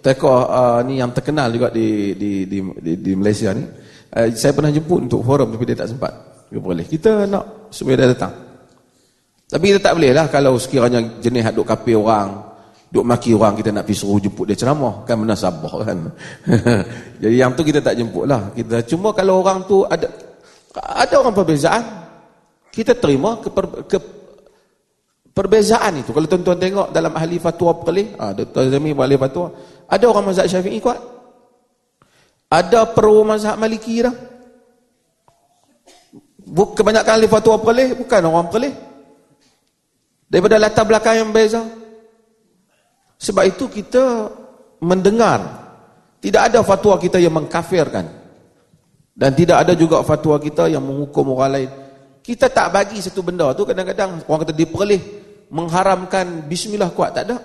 tokoh 0.00 0.48
uh, 0.48 0.80
ni 0.80 0.96
yang 0.96 1.12
terkenal 1.12 1.52
juga 1.52 1.68
di 1.68 2.16
di 2.16 2.48
di 2.48 2.58
di, 2.80 2.92
di 3.00 3.12
Malaysia 3.12 3.52
ni. 3.52 3.64
Uh, 4.08 4.32
saya 4.32 4.56
pernah 4.56 4.72
jemput 4.72 5.04
untuk 5.04 5.20
forum 5.20 5.52
tapi 5.52 5.64
dia 5.68 5.76
tak 5.76 5.92
sempat. 5.92 6.12
Dia 6.48 6.60
boleh. 6.60 6.84
Kita 6.88 7.28
nak 7.28 7.68
supaya 7.68 8.00
dia 8.00 8.08
datang. 8.12 8.32
Tapi 9.48 9.64
kita 9.72 9.80
tak 9.80 9.96
boleh 9.96 10.12
lah 10.12 10.28
kalau 10.28 10.56
sekiranya 10.60 11.00
jenis 11.20 11.52
duk 11.52 11.68
kapi 11.68 11.92
orang, 11.96 12.47
duk 12.88 13.04
maki 13.04 13.36
orang 13.36 13.52
kita 13.56 13.68
nak 13.68 13.84
pergi 13.84 14.00
suruh 14.00 14.16
jemput 14.16 14.48
dia 14.48 14.56
ceramah 14.56 15.04
kan 15.04 15.20
benda 15.20 15.36
sabah 15.36 15.72
kan. 15.84 15.98
Jadi 17.22 17.36
yang 17.36 17.52
tu 17.52 17.62
kita 17.62 17.84
tak 17.84 17.94
jemput 18.00 18.24
lah. 18.24 18.48
Kita 18.56 18.80
cuma 18.88 19.12
kalau 19.12 19.44
orang 19.44 19.64
tu 19.68 19.84
ada 19.84 20.08
ada 20.74 21.14
orang 21.20 21.34
perbezaan 21.36 21.84
kita 22.72 22.96
terima 22.96 23.40
ke, 23.42 23.48
ke 23.88 23.98
Perbezaan 25.38 26.02
itu. 26.02 26.10
Kalau 26.10 26.26
tuan-tuan 26.26 26.58
tengok 26.58 26.90
dalam 26.90 27.14
ahli 27.14 27.38
fatwa 27.38 27.70
perlih, 27.78 28.10
ah, 28.18 28.34
Dr. 28.34 28.74
Zami 28.74 28.90
ahli 28.90 29.14
fatwa, 29.14 29.54
ada 29.86 30.04
orang 30.10 30.34
mazhab 30.34 30.50
syafi'i 30.50 30.82
kuat. 30.82 30.98
Ada 32.50 32.90
pro 32.90 33.22
mazhab 33.22 33.54
maliki 33.54 34.02
dah. 34.02 34.10
Kebanyakan 36.74 37.22
ahli 37.22 37.30
fatwa 37.30 37.54
perlih, 37.62 37.94
bukan 37.94 38.18
orang 38.26 38.50
perlih. 38.50 38.74
Daripada 40.26 40.58
latar 40.58 40.82
belakang 40.82 41.22
yang 41.22 41.30
beza. 41.30 41.62
Sebab 43.18 43.44
itu 43.46 43.66
kita 43.66 44.30
mendengar. 44.82 45.66
Tidak 46.18 46.38
ada 46.50 46.62
fatwa 46.66 46.98
kita 46.98 47.18
yang 47.18 47.34
mengkafirkan. 47.34 48.06
Dan 49.14 49.30
tidak 49.34 49.66
ada 49.66 49.72
juga 49.74 50.02
fatwa 50.06 50.38
kita 50.38 50.70
yang 50.70 50.82
menghukum 50.82 51.34
orang 51.34 51.50
lain. 51.54 51.70
Kita 52.22 52.46
tak 52.50 52.70
bagi 52.70 53.02
satu 53.02 53.22
benda 53.22 53.50
tu 53.54 53.66
kadang-kadang 53.66 54.22
orang 54.26 54.40
kata 54.46 54.54
diperlih 54.54 55.02
mengharamkan 55.48 56.44
bismillah 56.44 56.92
kuat 56.92 57.16
tak 57.16 57.24
ada 57.24 57.40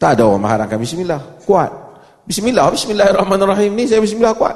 tak 0.00 0.16
ada 0.16 0.24
orang 0.24 0.40
mengharamkan 0.40 0.80
bismillah 0.80 1.20
kuat 1.44 1.68
Bismillah, 2.28 2.68
bismillahirrahmanirrahim 2.68 3.72
ni 3.72 3.88
saya 3.88 4.04
bismillah 4.04 4.36
kuat. 4.36 4.52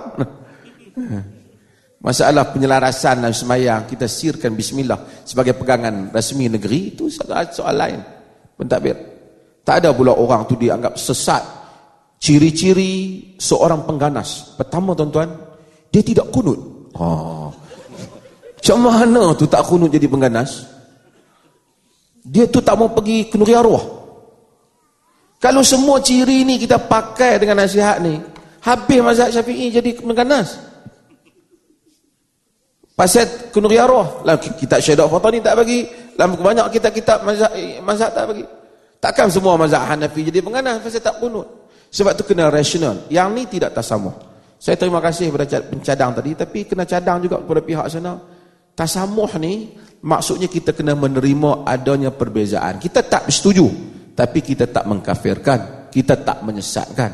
Masalah 2.04 2.52
penyelarasan 2.52 3.24
dan 3.24 3.32
semayang 3.32 3.88
kita 3.88 4.04
sirkan 4.04 4.52
bismillah 4.52 5.24
sebagai 5.24 5.56
pegangan 5.56 6.12
rasmi 6.12 6.52
negeri 6.52 6.92
itu 6.92 7.08
soal, 7.08 7.48
soal 7.48 7.72
lain. 7.72 7.96
Pentadbir. 8.62 8.96
Tak 9.66 9.82
ada 9.82 9.90
pula 9.90 10.14
orang 10.14 10.46
tu 10.46 10.54
dianggap 10.54 10.94
sesat. 10.94 11.42
Ciri-ciri 12.22 13.34
seorang 13.42 13.82
pengganas. 13.82 14.54
Pertama 14.54 14.94
tuan-tuan, 14.94 15.26
dia 15.90 16.02
tidak 16.06 16.30
kunut. 16.30 16.58
Ha. 16.94 17.06
Macam 18.62 18.78
mana 18.78 19.34
tu 19.34 19.50
tak 19.50 19.66
kunut 19.66 19.90
jadi 19.90 20.06
pengganas? 20.06 20.70
Dia 22.22 22.46
tu 22.46 22.62
tak 22.62 22.78
mau 22.78 22.94
pergi 22.94 23.26
kenduri 23.26 23.58
arwah. 23.58 23.82
Kalau 25.42 25.66
semua 25.66 25.98
ciri 25.98 26.46
ni 26.46 26.54
kita 26.62 26.78
pakai 26.78 27.42
dengan 27.42 27.66
nasihat 27.66 27.98
ni, 27.98 28.22
habis 28.62 29.02
mazhab 29.02 29.34
syafi'i 29.34 29.74
jadi 29.74 29.98
mengganas. 30.06 30.54
Pasal 32.94 33.50
kunuri 33.50 33.82
arwah. 33.82 34.22
Lah, 34.22 34.38
kitab 34.38 34.78
syahidat 34.78 35.10
fatah 35.10 35.30
ni 35.34 35.42
tak 35.42 35.58
bagi. 35.58 35.82
Dalam 36.16 36.36
banyak 36.36 36.66
kita 36.72 36.88
kitab 36.92 37.24
mazhab, 37.24 37.52
mazhab 37.82 38.10
tak 38.12 38.24
bagi. 38.28 38.44
Takkan 39.02 39.28
semua 39.32 39.58
mazhab 39.58 39.82
Hanafi 39.82 40.28
jadi 40.28 40.44
mengganas 40.44 40.78
pasal 40.84 41.02
tak 41.02 41.16
kunut. 41.18 41.70
Sebab 41.92 42.12
tu 42.16 42.24
kena 42.24 42.48
rasional. 42.48 43.04
Yang 43.12 43.28
ni 43.34 43.42
tidak 43.58 43.76
tasamuh. 43.76 44.14
Saya 44.56 44.78
terima 44.78 45.02
kasih 45.02 45.28
kepada 45.28 45.60
pencadang 45.66 46.10
tadi. 46.14 46.30
Tapi 46.38 46.58
kena 46.64 46.86
cadang 46.86 47.18
juga 47.20 47.42
kepada 47.42 47.60
pihak 47.60 47.86
sana. 47.90 48.16
Tasamuh 48.72 49.32
ni 49.42 49.76
maksudnya 50.00 50.48
kita 50.48 50.72
kena 50.72 50.96
menerima 50.96 51.68
adanya 51.68 52.08
perbezaan. 52.14 52.80
Kita 52.80 53.04
tak 53.04 53.28
setuju 53.28 53.92
tapi 54.12 54.44
kita 54.44 54.68
tak 54.68 54.84
mengkafirkan 54.88 55.88
kita 55.88 56.20
tak 56.20 56.44
menyesatkan 56.44 57.10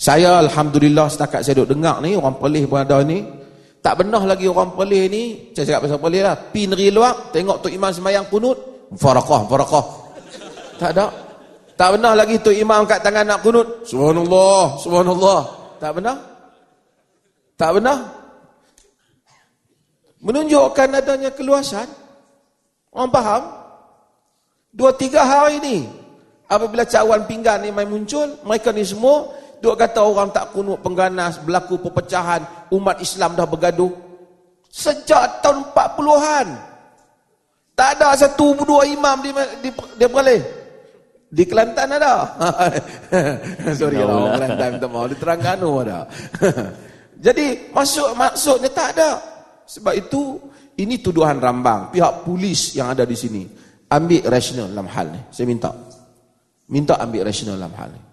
saya 0.00 0.40
Alhamdulillah 0.40 1.12
setakat 1.12 1.44
saya 1.44 1.60
duduk 1.60 1.76
dengar 1.76 2.00
ni 2.00 2.16
orang 2.16 2.40
pelih 2.40 2.64
pun 2.64 2.80
ada 2.80 3.04
ni 3.04 3.20
tak 3.80 3.94
benar 4.04 4.22
lagi 4.28 4.44
orang 4.44 4.76
pelih 4.76 5.08
ni. 5.08 5.52
Saya 5.56 5.74
cakap 5.74 5.80
pasal 5.88 5.98
pelih 6.00 6.22
lah. 6.24 6.36
Pi 6.52 6.68
negeri 6.68 6.92
luar 6.92 7.32
tengok 7.32 7.64
tu 7.64 7.68
imam 7.72 7.88
semayang 7.88 8.28
kunut 8.28 8.56
farakah 8.96 9.48
farakah 9.48 9.84
tak 10.80 10.90
ada. 10.96 11.06
Tak 11.76 11.96
benar 11.96 12.12
lagi 12.12 12.36
tu 12.44 12.52
imam 12.52 12.84
kat 12.84 13.00
tangan 13.00 13.24
nak 13.24 13.40
kunut. 13.40 13.84
Subhanallah 13.88 14.76
subhanallah. 14.84 15.40
Tak 15.80 15.92
benar 15.96 16.16
tak 17.56 17.70
benar 17.76 17.98
menunjukkan 20.20 20.88
adanya 21.00 21.32
keluasan. 21.32 21.88
Orang 22.90 23.12
faham? 23.14 23.42
Dua 24.74 24.90
tiga 24.94 25.22
hari 25.22 25.62
ni 25.62 25.86
Apabila 26.50 26.82
cawan 26.82 27.30
pinggan 27.30 27.62
ni 27.62 27.70
main 27.70 27.86
muncul, 27.86 28.26
mereka 28.42 28.74
ni 28.74 28.82
semua 28.82 29.30
duk 29.60 29.76
kata 29.76 30.00
orang 30.00 30.32
tak 30.32 30.50
kunut 30.56 30.80
pengganas, 30.80 31.38
berlaku 31.40 31.78
perpecahan, 31.78 32.68
umat 32.72 32.98
Islam 32.98 33.36
dah 33.36 33.46
bergaduh. 33.46 33.92
Sejak 34.70 35.44
tahun 35.44 35.70
40-an. 35.72 36.48
Tak 37.74 37.96
ada 37.96 38.12
satu 38.12 38.60
dua 38.60 38.84
imam 38.84 39.24
di 39.24 39.30
di, 39.64 39.70
di 39.72 40.04
Perlis. 40.04 40.42
Di 41.30 41.46
Kelantan 41.46 41.94
ada. 41.94 42.26
Sorry 43.78 44.02
lah, 44.02 44.10
orang 44.10 44.34
Kelantan 44.36 44.68
minta 44.76 44.88
maaf. 44.90 45.06
Di 45.08 45.16
Terengganu 45.16 45.70
ada. 45.80 45.98
Jadi 47.24 47.70
masuk 47.70 48.18
maksudnya 48.18 48.70
tak 48.74 48.98
ada. 48.98 49.10
Sebab 49.64 49.94
itu 49.94 50.42
ini 50.76 50.98
tuduhan 50.98 51.38
rambang. 51.38 51.94
Pihak 51.94 52.26
polis 52.26 52.74
yang 52.74 52.92
ada 52.92 53.06
di 53.06 53.14
sini 53.14 53.42
ambil 53.90 54.22
rasional 54.26 54.66
dalam 54.70 54.88
hal 54.90 55.06
ni. 55.10 55.20
Saya 55.30 55.46
minta. 55.46 55.70
Minta 56.70 56.98
ambil 56.98 57.26
rasional 57.26 57.58
dalam 57.58 57.74
hal 57.78 57.90
ini. 57.94 58.09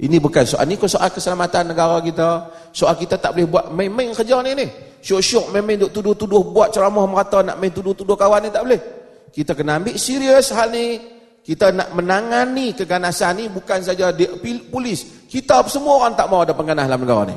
Ini 0.00 0.16
bukan 0.16 0.48
soal 0.48 0.64
ini 0.64 0.80
soal 0.80 1.12
keselamatan 1.12 1.76
negara 1.76 2.00
kita. 2.00 2.48
Soal 2.72 2.96
kita 2.96 3.20
tak 3.20 3.36
boleh 3.36 3.46
buat 3.52 3.64
main-main 3.68 4.16
kerja 4.16 4.40
ni 4.40 4.56
ni. 4.56 4.66
Syok-syok 5.04 5.52
main-main 5.52 5.76
duk 5.76 5.92
tuduh-tuduh 5.92 6.40
buat 6.56 6.72
ceramah 6.72 7.04
merata 7.04 7.44
nak 7.44 7.60
main 7.60 7.68
tuduh-tuduh 7.68 8.16
kawan 8.16 8.48
ni 8.48 8.48
tak 8.48 8.64
boleh. 8.64 8.80
Kita 9.28 9.52
kena 9.52 9.76
ambil 9.76 10.00
serius 10.00 10.56
hal 10.56 10.72
ni. 10.72 10.96
Kita 11.44 11.72
nak 11.72 11.92
menangani 11.92 12.72
keganasan 12.72 13.44
ni 13.44 13.44
bukan 13.52 13.84
saja 13.84 14.08
di, 14.12 14.24
polis. 14.72 15.28
Kita 15.28 15.68
semua 15.68 16.00
orang 16.00 16.16
tak 16.16 16.32
mau 16.32 16.40
ada 16.44 16.56
pengganas 16.56 16.88
dalam 16.88 17.00
negara 17.04 17.22
ni. 17.28 17.36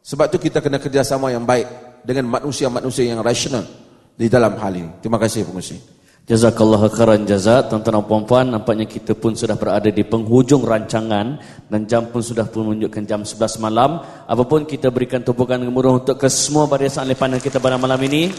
Sebab 0.00 0.26
tu 0.32 0.40
kita 0.40 0.64
kena 0.64 0.80
kerjasama 0.80 1.28
yang 1.28 1.44
baik 1.44 1.68
dengan 2.08 2.28
manusia-manusia 2.40 3.04
yang 3.04 3.20
rasional 3.20 3.68
di 4.16 4.32
dalam 4.32 4.56
hal 4.56 4.72
ini. 4.72 4.90
Terima 5.04 5.20
kasih 5.20 5.44
pengusi. 5.44 5.76
Jazakallah 6.22 6.86
khairan 6.86 7.26
jazak 7.26 7.66
Tuan-tuan 7.66 7.98
dan 7.98 8.06
puan-puan 8.06 8.46
Nampaknya 8.46 8.86
kita 8.86 9.18
pun 9.18 9.34
sudah 9.34 9.58
berada 9.58 9.90
di 9.90 10.06
penghujung 10.06 10.62
rancangan 10.62 11.34
Dan 11.66 11.82
jam 11.90 12.06
pun 12.14 12.22
sudah 12.22 12.46
pun 12.46 12.70
menunjukkan 12.70 13.02
jam 13.02 13.20
11 13.26 13.58
malam. 13.58 13.98
Apapun 14.30 14.62
kita 14.62 14.94
berikan 14.94 15.26
tumpukan 15.26 15.58
gemuruh 15.58 15.98
Untuk 15.98 16.22
ke 16.22 16.30
semua 16.30 16.70
barisan 16.70 17.10
ahli 17.10 17.18
pandang 17.18 17.42
kita 17.42 17.58
pada 17.58 17.74
malam 17.74 17.98
ini. 18.06 18.30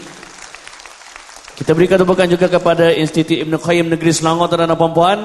Kita 1.54 1.76
berikan 1.76 2.00
tumpukan 2.00 2.24
juga 2.24 2.48
kepada 2.48 2.88
Institut 2.88 3.36
Ibn 3.44 3.60
Qayyim 3.60 3.92
Negeri 3.92 4.10
Selangor 4.16 4.48
Tuan-tuan 4.48 4.72
dan 4.72 4.80
puan-puan. 4.80 5.18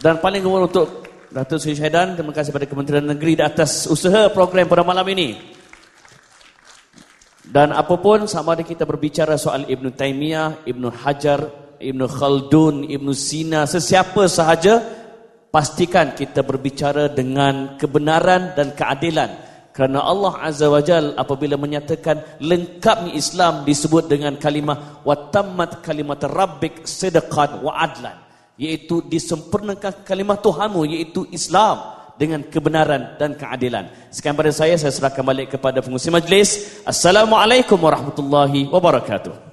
Dan 0.00 0.24
paling 0.24 0.40
gemuruh 0.40 0.72
untuk 0.72 0.88
Datuk 1.28 1.60
Seri 1.60 1.78
Syahidan 1.78 2.16
Terima 2.16 2.34
kasih 2.34 2.50
kepada 2.50 2.66
Kementerian 2.66 3.06
Negeri 3.06 3.38
Di 3.38 3.44
atas 3.46 3.86
usaha 3.86 4.28
program 4.34 4.66
pada 4.66 4.82
malam 4.82 5.06
ini 5.14 5.61
dan 7.42 7.74
apapun 7.74 8.30
sama 8.30 8.54
ada 8.54 8.62
kita 8.62 8.86
berbicara 8.86 9.34
soal 9.34 9.66
Ibn 9.66 9.90
Taymiyah, 9.90 10.62
Ibn 10.62 10.84
Hajar, 10.94 11.40
Ibn 11.82 12.02
Khaldun, 12.06 12.86
Ibn 12.86 13.08
Sina, 13.10 13.66
sesiapa 13.66 14.30
sahaja, 14.30 14.78
pastikan 15.50 16.14
kita 16.14 16.46
berbicara 16.46 17.10
dengan 17.10 17.74
kebenaran 17.74 18.54
dan 18.54 18.70
keadilan. 18.78 19.30
Kerana 19.72 20.04
Allah 20.04 20.36
Azza 20.38 20.68
wa 20.68 20.84
Jal 20.84 21.16
apabila 21.16 21.56
menyatakan 21.56 22.38
lengkapnya 22.44 23.16
Islam 23.16 23.64
disebut 23.64 24.04
dengan 24.04 24.36
kalimah 24.36 25.00
watammat 25.02 25.80
kalimat 25.80 26.20
rabbik 26.28 26.84
sedekat 26.84 27.58
wa 27.64 27.74
adlan. 27.74 28.20
Iaitu 28.60 29.00
disempurnakan 29.08 30.04
kalimah 30.04 30.38
Tuhanmu 30.44 30.84
iaitu 30.84 31.24
Islam 31.32 32.01
dengan 32.16 32.44
kebenaran 32.46 33.16
dan 33.20 33.36
keadilan. 33.36 33.90
Sekian 34.08 34.36
pada 34.36 34.52
saya, 34.52 34.76
saya 34.80 34.92
serahkan 34.92 35.24
balik 35.24 35.56
kepada 35.56 35.84
pengusi 35.84 36.08
majlis. 36.08 36.80
Assalamualaikum 36.88 37.76
warahmatullahi 37.76 38.68
wabarakatuh. 38.68 39.51